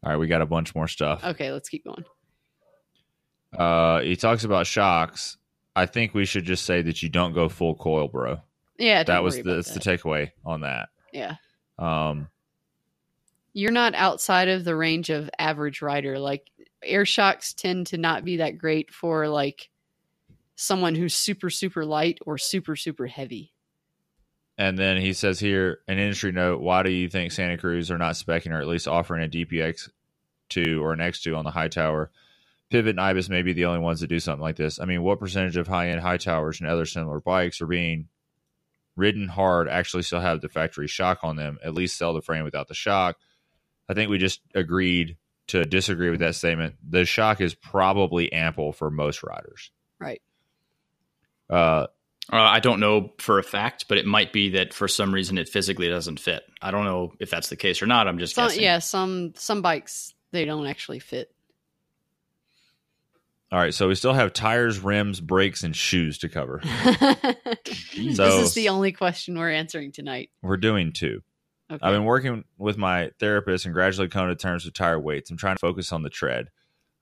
[0.03, 1.23] all right, we got a bunch more stuff.
[1.23, 2.05] Okay, let's keep going.
[3.55, 5.37] Uh, he talks about shocks.
[5.75, 8.37] I think we should just say that you don't go full coil, bro.
[8.77, 10.89] Yeah, don't that was worry the, about that's the takeaway on that.
[11.11, 11.35] yeah.
[11.77, 12.29] Um,
[13.53, 16.19] you're not outside of the range of average rider.
[16.19, 16.49] Like
[16.85, 19.69] air shocks tend to not be that great for like
[20.55, 23.51] someone who's super super light or super super heavy.
[24.57, 27.97] and then he says here an industry note: Why do you think Santa Cruz are
[27.97, 29.89] not specking or at least offering a DPX
[30.49, 32.11] two or an X two on the Hightower?
[32.69, 34.79] Pivot and Ibis may be the only ones that do something like this.
[34.79, 38.07] I mean, what percentage of high end Hightowers and other similar bikes are being
[38.95, 41.59] ridden hard actually still have the factory shock on them?
[41.63, 43.17] At least sell the frame without the shock.
[43.87, 45.17] I think we just agreed
[45.47, 46.75] to disagree with that statement.
[46.87, 49.71] The shock is probably ample for most riders.
[49.99, 50.21] Right.
[51.49, 51.87] Uh,
[52.31, 55.37] Uh, I don't know for a fact, but it might be that for some reason
[55.37, 56.41] it physically doesn't fit.
[56.59, 58.07] I don't know if that's the case or not.
[58.07, 58.63] I'm just Some, guessing.
[58.63, 61.29] yeah, some some bikes they don't actually fit.
[63.51, 66.61] all right, so we still have tires, rims, brakes, and shoes to cover.
[66.63, 66.69] so,
[67.95, 70.31] this is the only question we're answering tonight.
[70.41, 71.21] We're doing two.
[71.71, 71.79] Okay.
[71.81, 75.31] I've been working with my therapist and gradually coming to terms with tire weights.
[75.31, 76.49] I'm trying to focus on the tread.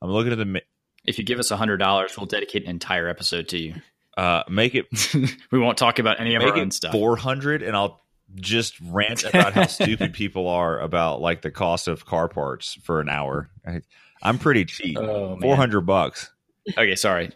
[0.01, 0.61] I'm looking at the mi-
[1.05, 3.76] If you give us hundred dollars, we'll dedicate an entire episode to you.
[4.18, 4.86] uh, make it
[5.51, 6.91] we won't talk about any of make our own it stuff.
[6.93, 8.01] 400, and I'll
[8.36, 13.01] just rant about how stupid people are about like the cost of car parts for
[13.01, 13.49] an hour.
[13.68, 13.82] I,
[14.22, 15.41] I'm pretty cheap, Oh, man.
[15.41, 16.32] 400 bucks.
[16.78, 17.32] Okay, sorry.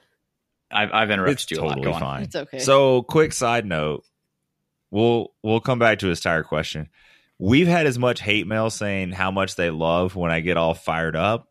[0.71, 1.67] I've, I've interrupted It's you a lot.
[1.75, 1.99] totally Go on.
[1.99, 2.23] fine.
[2.23, 2.59] It's okay.
[2.59, 4.05] So, quick side note,
[4.91, 6.89] we'll we'll come back to his tire question.
[7.39, 10.73] We've had as much hate mail saying how much they love when I get all
[10.73, 11.47] fired up.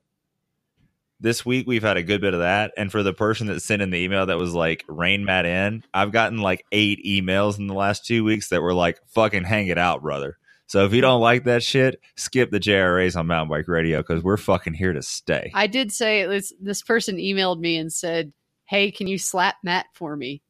[1.21, 3.81] This week we've had a good bit of that, and for the person that sent
[3.81, 7.69] in the email that was like "Rain Matt in," I've gotten like eight emails in
[7.69, 11.01] the last two weeks that were like "Fucking hang it out, brother." So if you
[11.01, 14.93] don't like that shit, skip the JRAs on Mountain Bike Radio because we're fucking here
[14.93, 15.53] to stay.
[15.55, 16.53] I did say this.
[16.61, 18.33] This person emailed me and said,
[18.67, 20.43] "Hey, can you slap Matt for me?"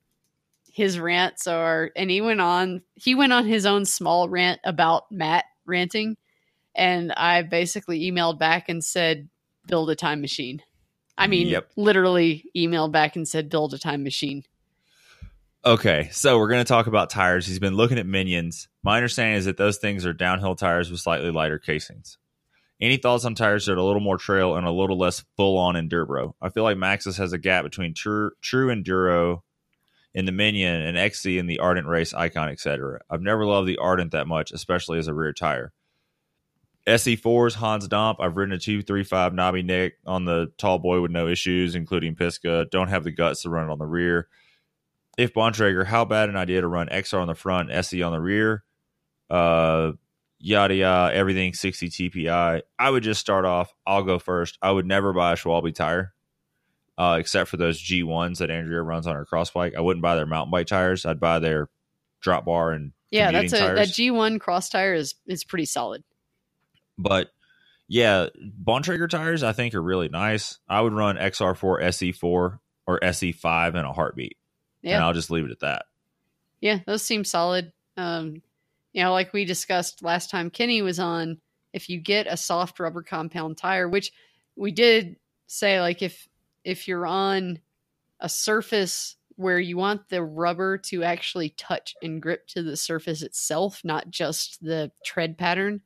[0.77, 2.83] His rants are, and he went on.
[2.97, 6.19] He went on his own small rant about Matt ranting,
[6.75, 9.31] and I basically emailed back and said,
[9.67, 10.61] "Build a time machine."
[11.17, 11.71] I mean, Yep.
[11.77, 14.45] literally emailed back and said, "Build a time machine."
[15.65, 17.47] Okay, so we're going to talk about tires.
[17.47, 18.69] He's been looking at Minions.
[18.83, 22.19] My understanding is that those things are downhill tires with slightly lighter casings.
[22.83, 25.57] Any thoughts on tires that are a little more trail and a little less full
[25.57, 26.35] on enduro?
[26.43, 29.41] I feel like Maxxis has a gap between true, true enduro
[30.17, 33.01] in the Minion and XC in the Ardent Race Icon, etc.
[33.09, 35.73] I've never loved the Ardent that much, especially as a rear tire.
[36.89, 38.17] SE4s, Hans Dampf.
[38.19, 42.67] I've ridden a 235 Nobby Nic on the tall boy with no issues, including Pisgah.
[42.71, 44.29] Don't have the guts to run it on the rear
[45.17, 48.21] if Bontrager, how bad an idea to run XR on the front, SE on the
[48.21, 48.65] rear,
[49.31, 49.93] uh,
[50.39, 52.63] yada yada, everything 60 TPI.
[52.79, 53.73] I would just start off.
[53.87, 54.59] I'll go first.
[54.61, 56.13] I would never buy a Schwalbe tire.
[56.99, 59.75] Uh, except for those G ones that Andrea runs on her cross bike.
[59.77, 61.05] I wouldn't buy their mountain bike tires.
[61.07, 61.69] I'd buy their
[62.21, 63.79] drop bar and Yeah, that's a tires.
[63.79, 66.03] that G one cross tire is is pretty solid.
[66.99, 67.31] but
[67.89, 68.27] yeah,
[68.65, 70.59] Bontrager tires I think are really nice.
[70.69, 74.37] I would run XR4 SE4 or SE5 in a heartbeat,
[74.83, 75.87] and I'll just leave it at that.
[76.61, 77.73] yeah, those seem solid.
[77.97, 78.43] Um,
[78.93, 81.39] you know, like we discussed last time Kenny was on,
[81.73, 84.11] if you get a soft rubber compound tire, which
[84.57, 85.17] we did
[85.47, 86.27] say, like if
[86.67, 87.61] if you're on
[88.21, 93.23] a surface where you want the rubber to actually touch and grip to the surface
[93.23, 95.81] itself, not just the tread pattern,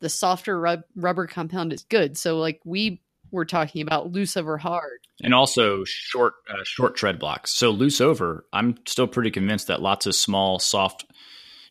[0.00, 2.16] the softer rub- rubber compound is good.
[2.16, 3.00] So, like we
[3.30, 5.00] were talking about loose over hard.
[5.22, 7.52] and also short uh, short tread blocks.
[7.52, 11.06] So loose over, I'm still pretty convinced that lots of small soft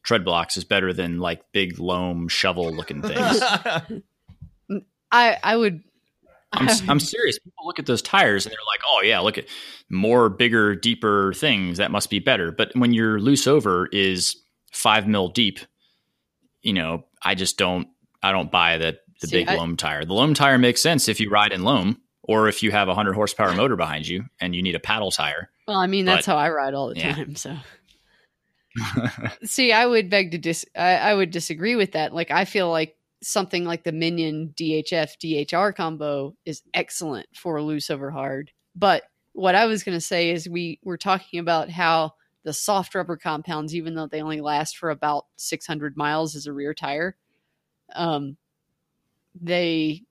[0.03, 3.41] tread blocks is better than like big loam shovel looking things.
[5.11, 5.83] I I would.
[6.53, 7.39] I'm I'm serious.
[7.39, 9.45] People look at those tires and they're like, "Oh yeah, look at
[9.89, 11.77] more bigger, deeper things.
[11.77, 14.35] That must be better." But when your loose over is
[14.73, 15.59] five mil deep,
[16.61, 17.87] you know, I just don't.
[18.23, 20.03] I don't buy the the See, big I- loam tire.
[20.05, 22.95] The loam tire makes sense if you ride in loam, or if you have a
[22.95, 25.49] hundred horsepower motor behind you and you need a paddle tire.
[25.67, 27.15] Well, I mean, that's But- how I ride all the yeah.
[27.15, 27.35] time.
[27.35, 27.55] So,
[29.43, 30.65] see, I would beg to dis.
[30.75, 32.13] I, I would disagree with that.
[32.13, 37.89] Like, I feel like something like the Minion DHF DHR combo is excellent for loose
[37.89, 38.51] over hard.
[38.75, 39.03] But
[39.33, 42.13] what I was going to say is we were talking about how
[42.43, 46.53] the soft rubber compounds, even though they only last for about 600 miles as a
[46.53, 47.15] rear tire,
[47.95, 48.37] um,
[49.39, 50.03] they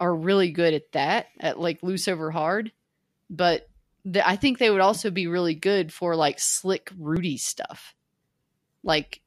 [0.00, 2.72] are really good at that, at like loose over hard.
[3.30, 3.68] But
[4.04, 7.94] the, I think they would also be really good for like slick Rudy stuff.
[8.82, 9.20] Like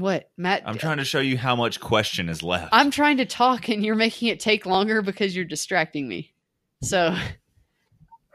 [0.00, 0.62] what, Matt?
[0.66, 2.68] I'm trying to show you how much question is left.
[2.72, 6.32] I'm trying to talk and you're making it take longer because you're distracting me.
[6.82, 7.16] So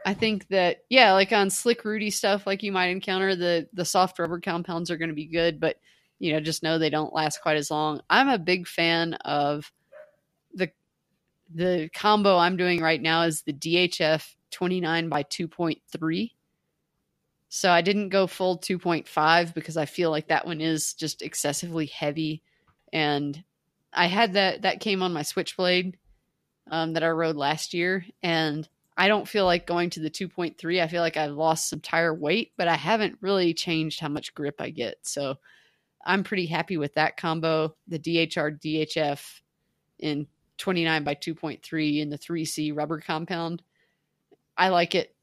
[0.04, 3.84] I think that yeah, like on slick Rudy stuff, like you might encounter the the
[3.84, 5.76] soft rubber compounds are going to be good, but
[6.18, 8.00] you know, just know they don't last quite as long.
[8.10, 9.70] I'm a big fan of
[10.52, 10.70] the
[11.54, 16.30] the combo I'm doing right now is the DHF 29 by 2.3.
[17.54, 21.86] So I didn't go full 2.5 because I feel like that one is just excessively
[21.86, 22.42] heavy
[22.92, 23.44] and
[23.94, 25.96] I had that that came on my Switchblade
[26.70, 30.82] um, that I rode last year, and I don't feel like going to the 2.3.
[30.82, 34.34] I feel like I've lost some tire weight, but I haven't really changed how much
[34.34, 34.96] grip I get.
[35.02, 35.36] So
[36.04, 37.74] I'm pretty happy with that combo.
[37.88, 39.40] The DHR DHF
[39.98, 40.26] in
[40.58, 43.62] 29 by 2.3 in the 3C rubber compound.
[44.56, 45.13] I like it.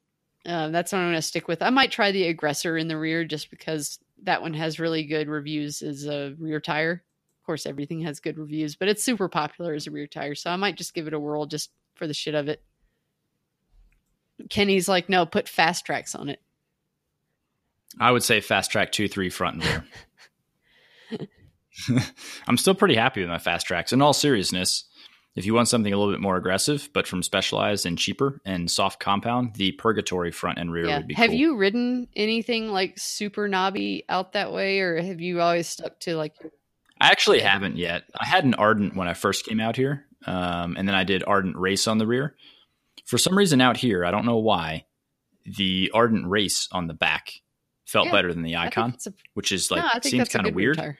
[0.45, 1.61] Uh, that's what I'm going to stick with.
[1.61, 5.27] I might try the aggressor in the rear just because that one has really good
[5.27, 7.03] reviews as a rear tire.
[7.41, 10.49] Of course, everything has good reviews, but it's super popular as a rear tire, so
[10.49, 12.61] I might just give it a whirl just for the shit of it.
[14.49, 16.41] Kenny's like, no, put Fast Traks on it.
[17.99, 19.83] I would say Fast Trak two, three, front and
[21.19, 21.27] rear.
[22.47, 23.93] I'm still pretty happy with my Fast Traks.
[23.93, 24.85] In all seriousness,
[25.35, 28.69] if you want something a little bit more aggressive, but from specialized and cheaper and
[28.69, 30.97] soft compound, the purgatory front and rear Yeah.
[30.97, 31.37] would be Have cool.
[31.39, 36.15] you ridden anything like super knobby out that way, or have you always stuck to
[36.15, 36.35] like?
[36.99, 38.03] I actually haven't yet.
[38.19, 41.23] I had an Ardent when I first came out here, um, and then I did
[41.25, 42.35] Ardent Race on the rear.
[43.05, 44.85] For some reason, out here, I don't know why,
[45.45, 47.41] the Ardent Race on the back
[47.85, 50.77] felt Yeah, better than the Icon, a- which is like no, seems kind of weird.
[50.77, 50.99] rear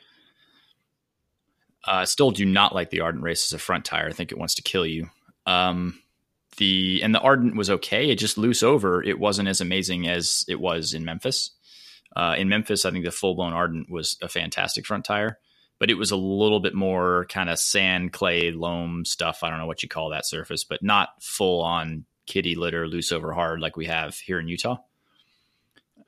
[1.88, 1.94] weird.
[1.94, 2.02] tire.
[2.02, 4.08] Uh, still do not like the Ardent Race as a front tire.
[4.08, 5.10] I think it wants to kill you.
[5.46, 6.00] Um,
[6.58, 8.10] the and the Ardent was okay.
[8.10, 9.04] It just loose over.
[9.04, 11.52] It wasn't as amazing as it was in Memphis.
[12.16, 15.40] Uh, in Memphis, I think the full blown Ardent was a fantastic front tire,
[15.80, 19.44] but it was a little bit more kind of sand, clay, loam stuff.
[19.44, 23.12] I don't know what you call that surface, but not full on kitty litter, loose
[23.12, 24.78] over hard like we have here in Utah.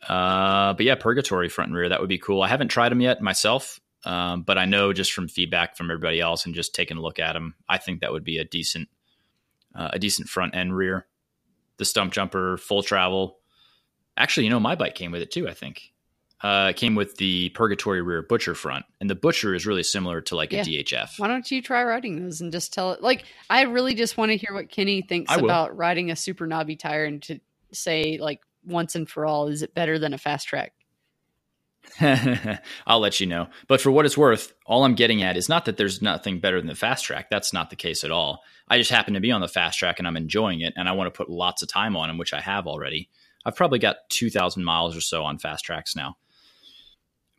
[0.07, 2.41] Uh, but yeah, purgatory front and rear that would be cool.
[2.41, 6.19] I haven't tried them yet myself, um, but I know just from feedback from everybody
[6.19, 8.89] else and just taking a look at them, I think that would be a decent,
[9.75, 11.05] uh, a decent front and rear.
[11.77, 13.39] The Stumpjumper, full travel.
[14.15, 15.47] Actually, you know, my bike came with it too.
[15.49, 15.91] I think
[16.41, 20.21] uh, it came with the purgatory rear butcher front, and the butcher is really similar
[20.21, 20.61] to like Yeah.
[20.61, 21.17] a DHF.
[21.17, 23.01] Why don't you try riding those and just tell it?
[23.01, 26.75] Like, I really just want to hear what Kenny thinks about riding a super knobby
[26.75, 27.39] tire and to
[27.71, 30.69] say, like, once and for all, is it better than a Fast Trak?
[32.87, 33.47] I'll let you know.
[33.67, 36.59] But for what it's worth, all I'm getting at is not that there's nothing better
[36.59, 37.25] than the Fast Trak.
[37.29, 38.43] That's not the case at all.
[38.67, 40.93] I just happen to be on the Fast Trak and I'm enjoying it and I
[40.93, 43.09] want to put lots of time on them, which I have already.
[43.45, 46.17] I've probably got 2,000 miles or so on Fast Traks now.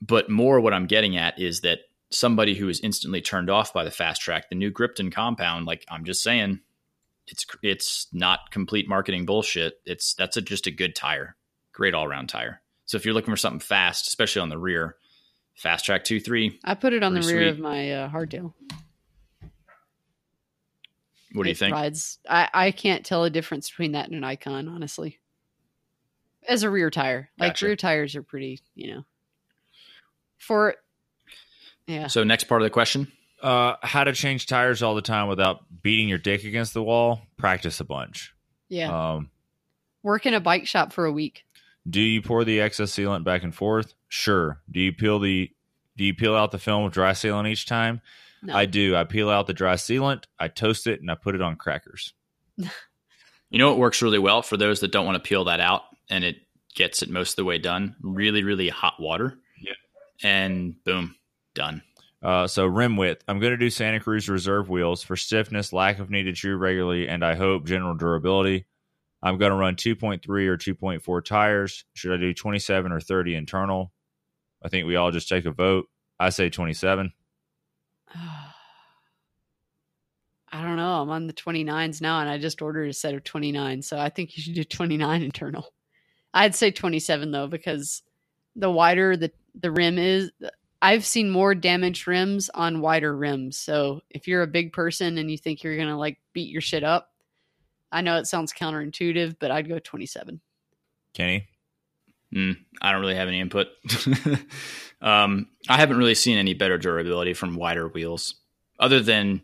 [0.00, 1.80] But more what I'm getting at is that
[2.10, 5.84] somebody who is instantly turned off by the Fast Trak, the new Gripton compound, like
[5.88, 6.60] I'm just saying,
[7.26, 9.80] it's it's not complete marketing bullshit.
[9.86, 11.36] It's that's a, just a good tire,
[11.72, 12.60] great all around tire.
[12.86, 14.96] So if you're looking for something fast, especially on the rear,
[15.54, 16.58] Fast Trak two three.
[16.64, 17.46] I put it on the rear sweet.
[17.48, 18.52] of my uh, hardtail.
[21.32, 21.74] What do you It think?
[21.74, 22.18] Rides.
[22.28, 25.18] I I can't tell a difference between that and an Icon, honestly.
[26.48, 27.66] As a rear tire, like Gotcha.
[27.66, 29.04] rear tires are pretty, you know.
[30.38, 30.74] For
[31.86, 33.10] yeah, So next part of the question.
[33.42, 37.20] Uh, how to change tires all the time without beating your dick against the wall?
[37.36, 38.34] Practice a bunch.
[38.68, 39.12] yeah.
[39.14, 39.30] Um,
[40.02, 41.44] Work in a bike shop for a week.
[41.88, 43.94] Do you pour the excess sealant back and forth?
[44.08, 44.60] Sure.
[44.70, 45.50] Do you peel the
[45.96, 48.00] do you peel out the film with dry sealant each time?
[48.42, 48.54] No.
[48.54, 48.94] I do.
[48.96, 52.12] I peel out the dry sealant, I toast it, and I put it on crackers.
[53.50, 55.82] You know what works really well for those that don't want to peel that out
[56.10, 56.38] and it
[56.74, 57.94] gets it most of the way done?
[58.02, 59.38] Really, really hot water.
[59.62, 59.74] Yeah.
[60.28, 61.14] And boom,
[61.54, 61.82] done.
[62.20, 63.22] Uh, so rim width.
[63.28, 66.56] I'm going to do Santa Cruz Reserve wheels for stiffness, lack of need to chew
[66.56, 68.64] regularly, and I hope general durability.
[69.24, 71.84] I'm going to run 2.3 or 2.4 tires.
[71.94, 73.90] Should I do 27 or 30 internal?
[74.62, 75.86] I think we all just take a vote.
[76.20, 77.10] I say 27.
[78.14, 78.52] I
[80.62, 81.00] don't know.
[81.00, 84.10] I'm on the 29s now, and I just ordered a set of 29, so I
[84.10, 85.72] think you should do 29 internal.
[86.34, 88.02] I'd say 27 though, because
[88.54, 90.30] the wider the the rim is,
[90.82, 93.56] I've seen more damaged rims on wider rims.
[93.56, 96.84] So if you're a big person and you think you're gonna like beat your shit
[96.84, 97.13] up,
[97.94, 100.40] I know it sounds counterintuitive, but I'd go 27.
[101.14, 101.46] Kenny?
[102.34, 103.68] Mm, I don't really have any input.
[105.00, 108.34] um, I haven't really seen any better durability from wider wheels,
[108.80, 109.42] other than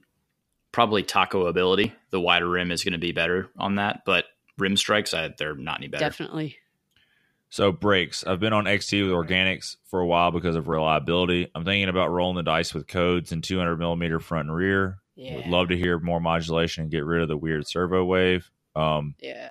[0.72, 1.94] probably taco ability.
[2.10, 4.24] The wider rim is going to be better on that, but
[4.58, 6.04] rim strikes, I, they're not any better.
[6.04, 6.56] Definitely.
[7.50, 8.24] So brakes.
[8.24, 11.48] I've been on XT with organics for a while because of reliability.
[11.54, 14.98] I'm thinking about rolling the dice with codes and 200 millimeter front and rear.
[15.20, 15.36] Yeah.
[15.36, 18.50] Would love to hear more modulation and get rid of the weird servo wave.
[18.74, 19.50] Um, yeah.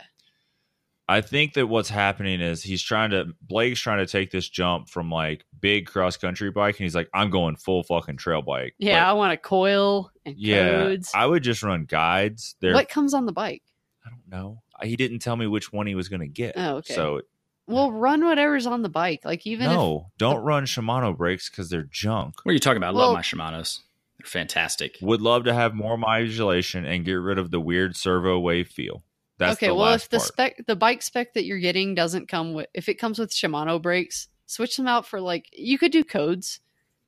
[1.07, 4.89] I think that what's happening is he's trying to Blake's trying to take this jump
[4.89, 8.73] from like big cross country bike, and he's like, I'm going full fucking trail bike.
[8.79, 10.69] Yeah, I want a coil and yeah.
[10.69, 11.11] codes.
[11.13, 12.55] I would just run guides.
[12.61, 13.61] There, what comes on the bike?
[14.05, 14.61] I don't know.
[14.81, 16.53] He didn't tell me which one he was going to get.
[16.55, 16.95] Oh, okay.
[16.95, 17.21] So
[17.67, 19.21] Well, run whatever's on the bike.
[19.23, 22.35] Like even if no, don't run Shimano brakes because they're junk.
[22.43, 22.95] What are you talking about?
[22.95, 23.81] I Well- love my Shimano's.
[24.19, 24.97] They're fantastic.
[25.01, 29.03] Would love to have more modulation and get rid of the weird servo wave feel.
[29.37, 30.27] That's okay, the well, last if the part.
[30.27, 33.81] spec, the bike spec that you're getting doesn't come with, if it comes with Shimano
[33.81, 36.59] brakes, switch them out for like you could do codes.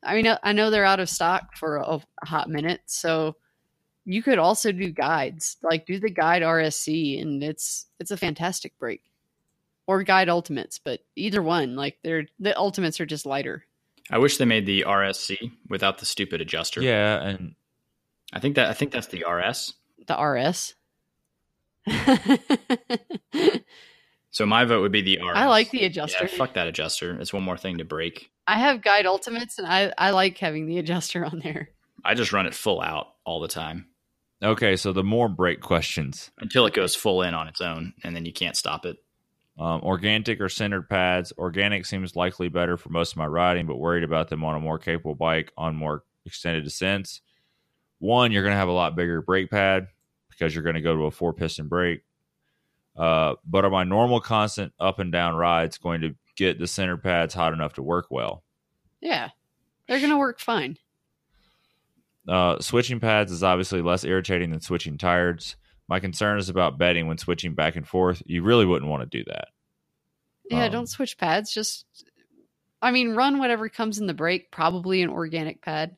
[0.01, 1.83] I mean, I- I know they're out of stock for a,
[2.21, 3.35] a hot minute, so
[4.05, 8.77] you could also do guides, like do the guide RSC, and it's it's a fantastic
[8.79, 9.03] brake,
[9.85, 13.65] or guide ultimates, but either one, like they're the ultimates are just lighter.
[14.09, 16.81] I wish they made the RSC without the stupid adjuster.
[16.81, 17.55] yeah, and
[18.33, 19.73] I think that I think that's the RS.
[20.07, 20.75] The RS.
[24.33, 25.33] So my vote would be the RS.
[25.35, 26.23] I like the adjuster.
[26.23, 27.19] Yeah, fuck that adjuster.
[27.19, 28.31] It's one more thing to break.
[28.47, 31.71] I have guide ultimates, and I I like having the adjuster on there.
[32.05, 33.87] I just run it full out all the time
[34.43, 34.75] okay.
[34.75, 36.31] So the more break questions.
[36.39, 38.97] until it goes full in on its own, and then you can't stop it.
[39.59, 41.33] Um, organic or sintered pads.
[41.37, 44.59] Organic seems likely better for most of my riding, but worried about them on a
[44.59, 47.21] more capable bike on more extended descents.
[47.99, 49.87] One, you're going to have a lot bigger brake pad
[50.29, 52.03] because you're going to go to a four piston brake.
[52.97, 56.97] Uh, but are my normal constant up and down rides, going to get the center
[56.97, 58.43] pads hot enough to work well.
[58.99, 59.29] Yeah,
[59.87, 60.77] they're gonna work fine.
[62.27, 65.55] Uh, switching pads is obviously less irritating than switching tires.
[65.91, 68.23] My concern is about bedding when switching back and forth.
[68.25, 69.49] You really wouldn't want to do that.
[70.49, 71.53] Yeah, Um, don't switch pads.
[71.53, 71.85] Just,
[72.81, 74.51] I mean, run whatever comes in the brake.
[74.51, 75.97] Probably an organic pad.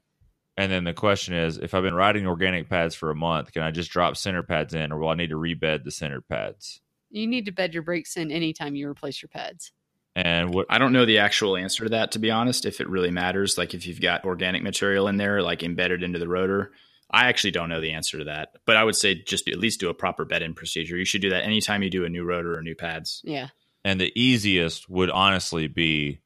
[0.57, 3.61] And then the question is, if I've been riding organic pads for a month, can
[3.61, 6.81] I just drop center pads in, or will I need to rebed the center pads?
[7.11, 9.73] You need to bed your brakes in anytime you replace your pads.
[10.15, 10.65] And what?
[10.71, 12.65] I don't know the actual answer to that, to be honest.
[12.65, 16.17] If it really matters, like if you've got organic material in there, like embedded into
[16.17, 16.71] the rotor,
[17.13, 18.49] I actually don't know the answer to that.
[18.65, 20.97] But I would say just at least do a proper bed-in procedure.
[20.97, 23.21] You should do that anytime you do a new rotor or new pads.
[23.23, 23.49] Yeah,
[23.85, 26.21] And the easiest would honestly be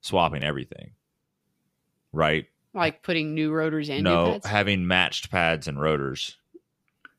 [0.00, 0.92] swapping everything,
[2.12, 2.46] right?
[2.76, 4.46] like putting new rotors and new no, pads.
[4.46, 6.36] having matched pads and rotors,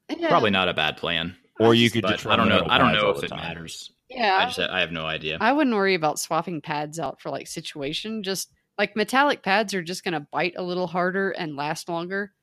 [0.10, 0.28] Yeah.
[0.28, 1.38] Probably not a bad plan.
[1.62, 2.28] or you could just.
[2.28, 2.66] I don't know.
[2.70, 3.40] I don't know if it time.
[3.40, 3.92] matters.
[4.10, 5.38] Yeah, I just I have no idea.
[5.40, 8.22] I wouldn't worry about swapping pads out for like situation.
[8.24, 12.34] Just like metallic pads are just gonna bite a little harder and last longer.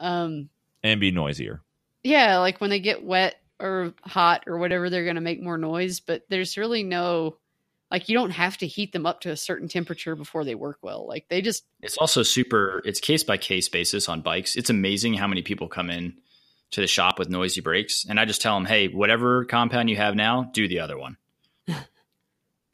[0.00, 0.48] Um,
[0.82, 1.62] and be noisier.
[2.02, 5.58] yeah, like when they get wet or hot or whatever, they're going to make more
[5.58, 6.00] noise.
[6.00, 7.36] But there's really no,
[7.90, 10.78] like, you don't have to heat them up to a certain temperature before they work
[10.80, 11.06] well.
[11.06, 12.80] Like, they just, It's also super.
[12.84, 14.56] It's case by case basis on bikes.
[14.56, 16.14] It's amazing how many people come in
[16.70, 19.96] to the shop with noisy brakes, and I just tell them, "Hey, whatever compound you
[19.96, 21.16] have now, do the other one."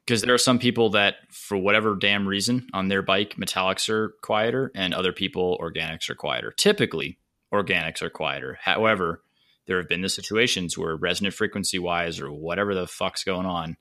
[0.07, 4.11] Because there are some people that, for whatever damn reason, on their bike, metallics are
[4.23, 6.53] quieter, and other people, organics are quieter.
[6.53, 7.19] Typically,
[7.53, 8.57] organics are quieter.
[8.63, 9.23] However,
[9.67, 13.77] there have been the situations where resonant frequency wise or whatever the fuck's going on,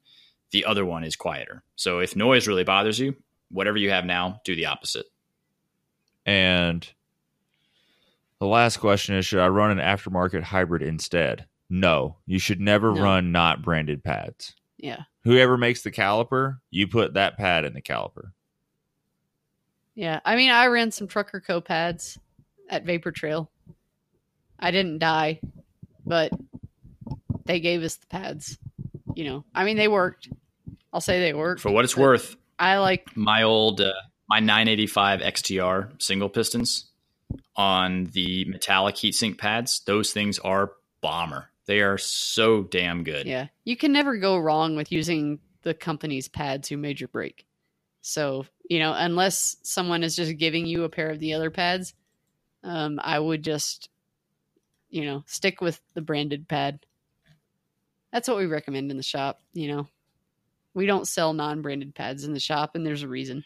[0.50, 1.62] the other one is quieter.
[1.76, 3.16] So if noise really bothers you,
[3.52, 5.06] whatever you have now, do the opposite.
[6.26, 6.88] And
[8.40, 11.46] the last question is Should I run an aftermarket hybrid instead?
[11.70, 13.02] No, you should never No.
[13.02, 14.56] run not branded pads.
[14.86, 15.02] Yeah.
[15.24, 18.34] Whoever makes the caliper, you put that pad in the caliper.
[19.96, 20.20] Yeah.
[20.24, 22.20] I mean, I ran some Trucker Co pads
[22.70, 23.50] at Vapor Trail.
[24.60, 25.40] I didn't die,
[26.06, 26.32] but
[27.46, 28.60] they gave us the pads.
[29.16, 30.30] You know, I mean, they worked.
[30.94, 31.62] I'll say they worked.
[31.62, 33.92] For what it's worth, I like, my old uh,
[34.30, 36.92] my 985 XTR single pistons
[37.56, 41.50] on the metallic heatsink pads, those things are bomber.
[41.66, 43.26] They are so damn good.
[43.26, 47.46] yeah, you can never go wrong with using the company's pads who made your break.
[48.02, 51.96] So, you know, unless someone is just giving you a pair of the other pads,
[52.64, 53.90] um, I would just,
[54.90, 56.86] you know, stick with the branded pad.
[58.14, 59.42] That's what we recommend in the shop.
[59.54, 59.88] You know,
[60.76, 63.44] we don't sell non branded pads in the shop, and there's a reason.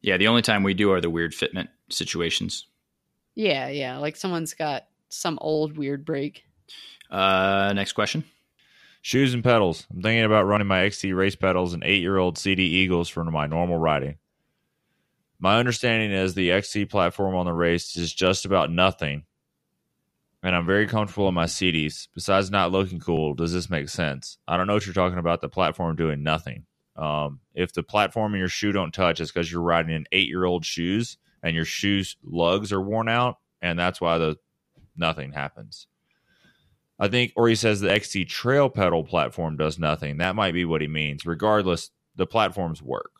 [0.00, 2.66] Yeah, the only time we do are the weird fitment situations.
[3.36, 3.98] Yeah, yeah.
[3.98, 6.44] Like someone's got some old weird brake.
[7.12, 8.24] Uh, next question.
[9.02, 9.86] Shoes and pedals.
[9.90, 13.22] I'm thinking about running my XT race pedals and eight year old Sidi Eagles for
[13.24, 14.16] my normal riding.
[15.38, 19.24] My understanding is the XT platform on the race is just about nothing,
[20.42, 22.06] and I'm very comfortable in my Sidis.
[22.14, 24.38] Besides not looking cool, does this make sense?
[24.46, 25.40] I don't know what you're talking about.
[25.40, 26.64] The platform doing nothing.
[26.94, 30.28] Um, if the platform and your shoe don't touch, it's because you're riding in eight
[30.28, 34.36] year old shoes and your shoes lugs are worn out, and that's why the
[34.96, 35.88] nothing happens.
[37.02, 40.18] I think, or he says the XT trail pedal platform does nothing.
[40.18, 41.26] That might be what he means.
[41.26, 43.10] Regardless, the platforms work.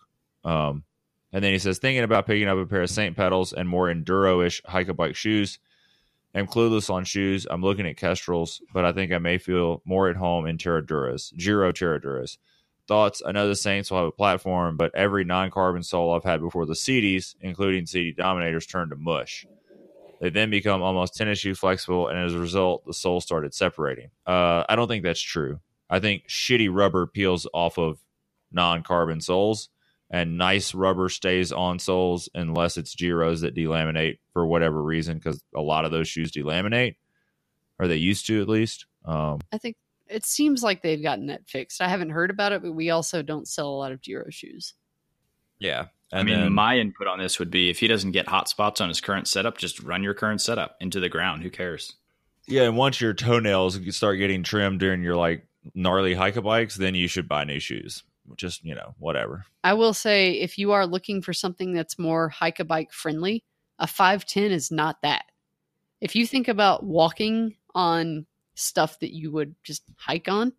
[0.44, 0.84] Um,
[1.32, 3.92] and then he says, thinking about picking up a pair of Saint pedals and more
[3.92, 5.58] enduro ish hike bike shoes.
[6.32, 7.44] I'm clueless on shoes.
[7.50, 11.36] I'm looking at Kestrels, but I think I may feel more at home in Terraduros,
[11.36, 12.38] Giro Terraduros.
[12.86, 13.20] Thoughts?
[13.26, 16.40] I know the Saints will have a platform, but every non carbon sole I've had
[16.40, 19.44] before the Sidis, including Sidi Dominators, turned to mush.
[20.22, 24.10] They then become almost tennis shoe flexible, and as a result, the sole started separating.
[24.24, 25.58] Uh, I don't think that's true.
[25.90, 27.98] I think shitty rubber peels off of
[28.52, 29.68] non carbon soles,
[30.10, 35.42] and nice rubber stays on soles unless it's Giros that delaminate for whatever reason, because
[35.56, 36.94] a lot of those shoes delaminate,
[37.80, 38.86] or they used to at least.
[39.04, 39.74] Um, I think
[40.06, 41.82] it seems like they've gotten that fixed.
[41.82, 44.74] I haven't heard about it, but we also don't sell a lot of Giro shoes.
[45.58, 45.86] yeah.
[46.12, 48.88] I mean, my input on this would be if he doesn't get hot spots on
[48.88, 51.42] his current setup, just run your current setup into the ground.
[51.42, 51.94] Who cares?
[52.46, 56.76] Yeah, and once your toenails start getting trimmed during your like gnarly hike a bikes,
[56.76, 58.02] then you should buy new shoes.
[58.36, 59.46] Just you know, whatever.
[59.64, 63.42] I will say if you are looking for something that's more hike a bike friendly,
[63.78, 65.24] a 510 is not that.
[66.00, 70.52] If you think about walking on stuff that you would just hike on,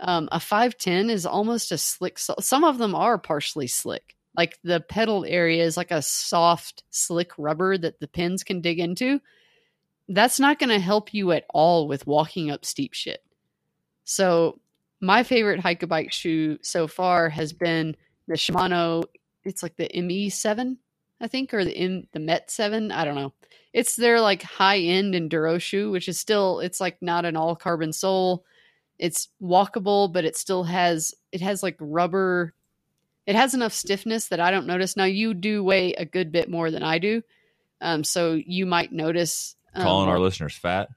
[0.00, 2.18] um, a 510 is almost a slick.
[2.18, 4.16] Some of them are partially slick.
[4.38, 8.78] Like the pedal area is like a soft, slick rubber that the pins can dig
[8.78, 9.20] into.
[10.08, 13.24] That's not going to help you at all with walking up steep shit.
[14.04, 14.60] So
[15.00, 17.96] my favorite hike a bike shoe so far has been
[18.28, 19.02] the Shimano.
[19.42, 20.76] It's like the ME7,
[21.20, 22.92] I think, or the the Met 7.
[22.92, 23.32] I don't know.
[23.72, 27.56] It's their like high end enduro shoe, which is still it's like not an all
[27.56, 28.44] carbon sole.
[29.00, 32.54] It's walkable, but it still has it has like rubber.
[33.28, 34.96] It has enough stiffness that I don't notice.
[34.96, 37.22] Now you do weigh a good bit more than I do,
[37.82, 39.54] um, so you might notice.
[39.74, 40.88] Um, Calling our listeners fat,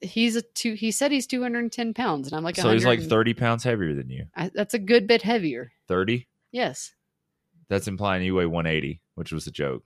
[0.00, 0.74] he's a two.
[0.74, 3.10] He said he's two hundred and ten pounds, and I'm like, so he's like 100
[3.10, 4.26] thirty pounds heavier than you.
[4.36, 5.72] I, that's a good bit heavier.
[5.88, 6.28] Thirty.
[6.52, 6.94] Yes.
[7.68, 9.82] That's implying you weigh one eighty, which was a joke.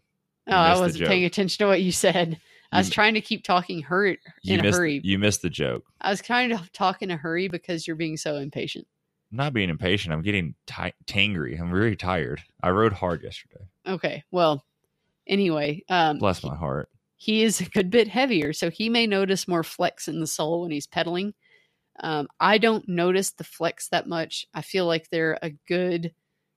[0.47, 2.39] Oh, I wasn't paying attention to what you said.
[2.70, 4.76] I was trying to keep talking hurry You in a missed.
[4.78, 5.01] hurry.
[5.03, 5.84] You missed the joke.
[6.03, 8.86] I was kind of talking in a hurry because you're being so impatient.
[9.31, 10.12] I'm not being impatient.
[10.14, 11.61] I'm getting ti tangry.
[11.61, 12.43] I'm very tired.
[12.62, 13.64] I rode hard yesterday.
[13.87, 14.24] Okay.
[14.31, 14.64] Well,
[15.26, 16.89] anyway, um, Bless my heart.
[17.16, 20.62] he is a good bit heavier, so he may notice more flex in the sole
[20.62, 21.35] when he's pedaling.
[22.01, 24.47] Um, I don't notice the flex that much.
[24.55, 26.14] I feel like they're a good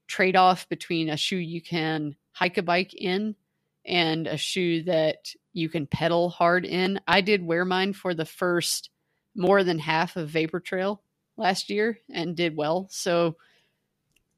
[0.08, 3.36] trade off between a shoe you can hike a bike in
[3.84, 7.00] and a shoe that you can pedal hard in.
[7.08, 8.90] I did wear mine for the first
[9.36, 11.02] more than half of Vapor Trail
[11.42, 12.88] last year and did well.
[12.92, 13.38] So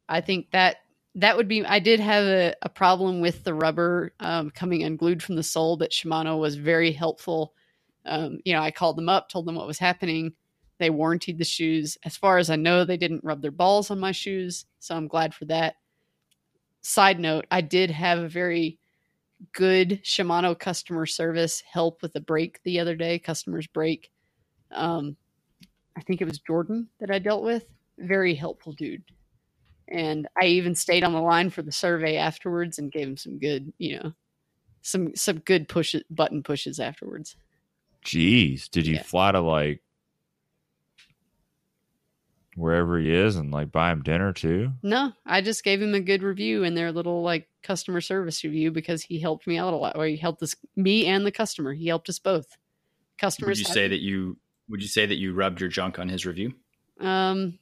[0.10, 0.78] I think that
[1.16, 5.22] that would be I did have a, a problem with the rubber um, coming unglued
[5.24, 7.54] from the sole, but Shimano was very helpful
[8.06, 10.34] Um, you know, I called them up, told them what was happening.
[10.80, 11.98] They warranted the shoes.
[12.04, 15.08] As far as I know, they didn't rub their balls on my shoes, so I'm
[15.08, 15.76] glad for that.
[16.82, 18.80] Side note, I did have a very
[19.54, 24.12] good Shimano customer service help with a break the other day, customer's break.
[24.72, 25.16] Um,
[25.98, 27.66] I think it was Jordan that I dealt with.
[28.00, 29.04] Very helpful dude.
[29.88, 33.38] And I even stayed on the line for the survey afterwards and gave him some
[33.38, 34.14] good, you know,
[34.82, 37.36] some some good push button pushes afterwards.
[38.04, 39.04] Jeez, did you Yeah.
[39.04, 39.82] fly to like
[42.56, 44.72] wherever he is and like buy him dinner too?
[44.84, 48.72] No, I just gave him a good review in their little like customer service review
[48.72, 49.96] because he helped me out a lot.
[49.96, 51.74] Or he helped us, me and the customer.
[51.74, 52.58] He helped us both.
[53.18, 53.58] Customers.
[53.58, 54.38] Would you have- say that you
[54.70, 56.54] would you say that you rubbed your junk on his review?
[57.00, 57.60] Um,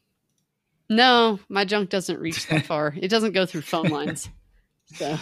[0.90, 2.94] no, my junk doesn't reach that far.
[2.98, 4.30] It doesn't go through phone lines.
[4.96, 5.18] So,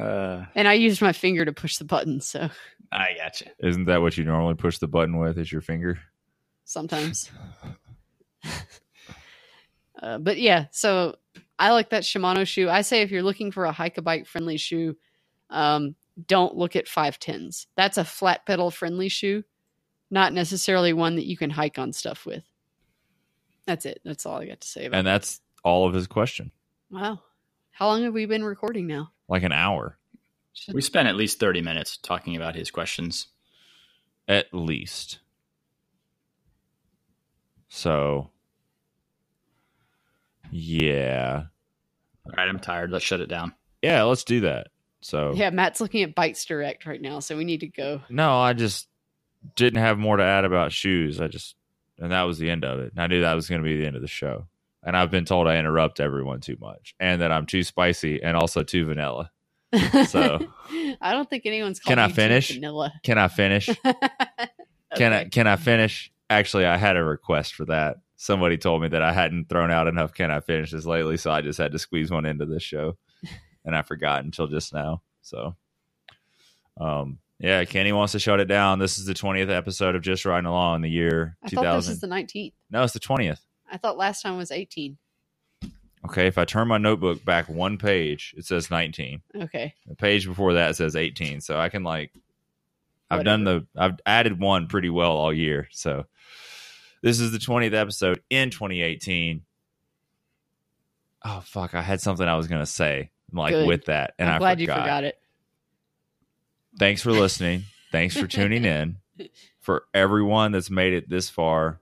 [0.00, 2.20] Uh, and I used my finger to push the button.
[2.20, 2.48] So
[2.90, 3.50] I gotcha.
[3.58, 5.38] Isn't that what you normally push the button with?
[5.38, 5.98] Is your finger?
[6.64, 7.30] sometimes.
[10.02, 11.16] uh, but yeah, so
[11.58, 12.70] I like that Shimano shoe.
[12.70, 14.96] I say if you're looking for a hike a bike friendly shoe,
[15.50, 15.94] um,
[16.26, 17.66] don't look at 510s.
[17.76, 19.44] That's a flat pedal friendly shoe,
[20.12, 22.44] not necessarily one that you can hike on stuff with.
[23.66, 24.00] That's it.
[24.04, 25.10] That's all I got to say about And it.
[25.10, 26.52] that's all of his question.
[26.90, 27.20] Wow.
[27.70, 29.10] How long have we been recording now?
[29.28, 29.98] Like an hour
[30.52, 33.26] Should- We spent at least thirty minutes talking about his questions.
[34.28, 35.18] at least.
[37.68, 38.30] So,
[40.50, 41.44] yeah.
[42.26, 42.90] All right, I'm tired.
[42.90, 43.54] Let's shut it down.
[43.82, 44.68] Yeah, let's do that.
[45.00, 48.02] So, Yeah, Matt's looking at Bikes Direct right now, so we need to go.
[48.10, 48.86] no, I just
[49.56, 51.20] didn't have more to add about shoes.
[51.20, 51.54] I just,
[51.98, 52.92] and that was the end of it.
[52.92, 54.46] And I knew that was going to be the end of the show.
[54.84, 58.36] And I've been told I interrupt everyone too much and that I'm too spicy and
[58.36, 59.30] also too vanilla.
[60.08, 60.46] So-
[61.00, 62.52] I don't think anyone's Can I finish?
[62.52, 62.92] vanilla.
[63.02, 63.68] Can I finish?
[64.96, 66.12] Can I can I finish?
[66.28, 67.96] Actually, I had a request for that.
[68.16, 71.40] Somebody told me that I hadn't thrown out enough can I finishes lately, so I
[71.40, 72.96] just had to squeeze one into this show.
[73.64, 75.00] And I forgot until just now.
[75.22, 75.56] So
[76.80, 78.78] um yeah, Kenny wants to shut it down.
[78.78, 81.88] This is the 20th episode of Just Riding Along in the year I thought this
[81.88, 82.52] is the 19th.
[82.70, 83.40] no, it's the 20th.
[83.70, 84.96] I thought last time was 18.
[86.04, 89.22] Okay, if I turn my notebook back one page, it says 19.
[89.42, 89.74] Okay.
[89.86, 91.40] The page before that says 18.
[91.40, 92.12] So I can like
[93.10, 95.68] I've done the I've added one pretty well all year.
[95.70, 96.06] So
[97.02, 99.42] this is the 20th episode in 2018.
[101.24, 103.66] Oh fuck, I had something I was going to say like Good.
[103.68, 104.76] with that and I'm I glad forgot.
[104.76, 105.21] you forgot it.
[106.78, 107.64] Thanks for listening.
[107.90, 108.96] Thanks for tuning in.
[109.60, 111.80] For everyone that's made it this far,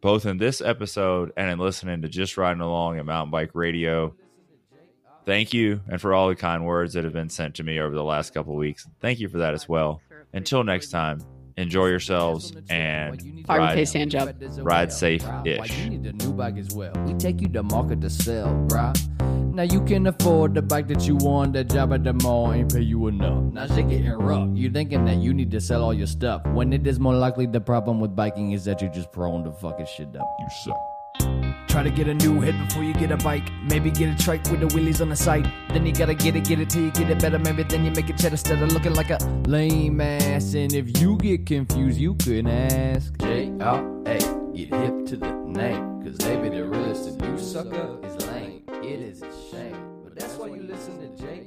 [0.00, 4.14] both in this episode and in listening to Just Riding Along at Mountain Bike Radio.
[5.24, 7.94] Thank you, and for all the kind words that have been sent to me over
[7.94, 8.86] the last couple of weeks.
[9.00, 10.02] Thank you for that as well.
[10.34, 11.22] Until next time,
[11.56, 14.34] enjoy yourselves and ride, case hand job.
[14.58, 15.78] ride safe Why ish.
[15.78, 16.92] you need a new bike as well.
[17.06, 18.94] We take you to market to sell, bruh.
[19.54, 21.52] Now you can afford the bike that you want.
[21.52, 23.52] That job at the mall ain't pay you enough.
[23.52, 24.48] Now shit getting rough.
[24.52, 27.46] You thinking that you need to sell all your stuff when it is more likely
[27.46, 30.26] the problem with biking is that you're just prone to fucking shit up.
[30.40, 31.68] You suck.
[31.68, 33.48] Try to get a new head before you get a bike.
[33.70, 35.48] Maybe get a trike with the wheelies on the side.
[35.68, 37.38] Then you gotta get it, get it till you get it better.
[37.38, 40.54] Maybe then you make it cheddar instead of looking like a lame ass.
[40.54, 44.18] And if you get confused, you can ask J R A.
[44.52, 47.06] Get hip to the name, cause they be the realest.
[47.06, 48.53] And you sucker is lame.
[48.86, 50.02] It is a shame.
[50.04, 51.46] But that's why you listen to J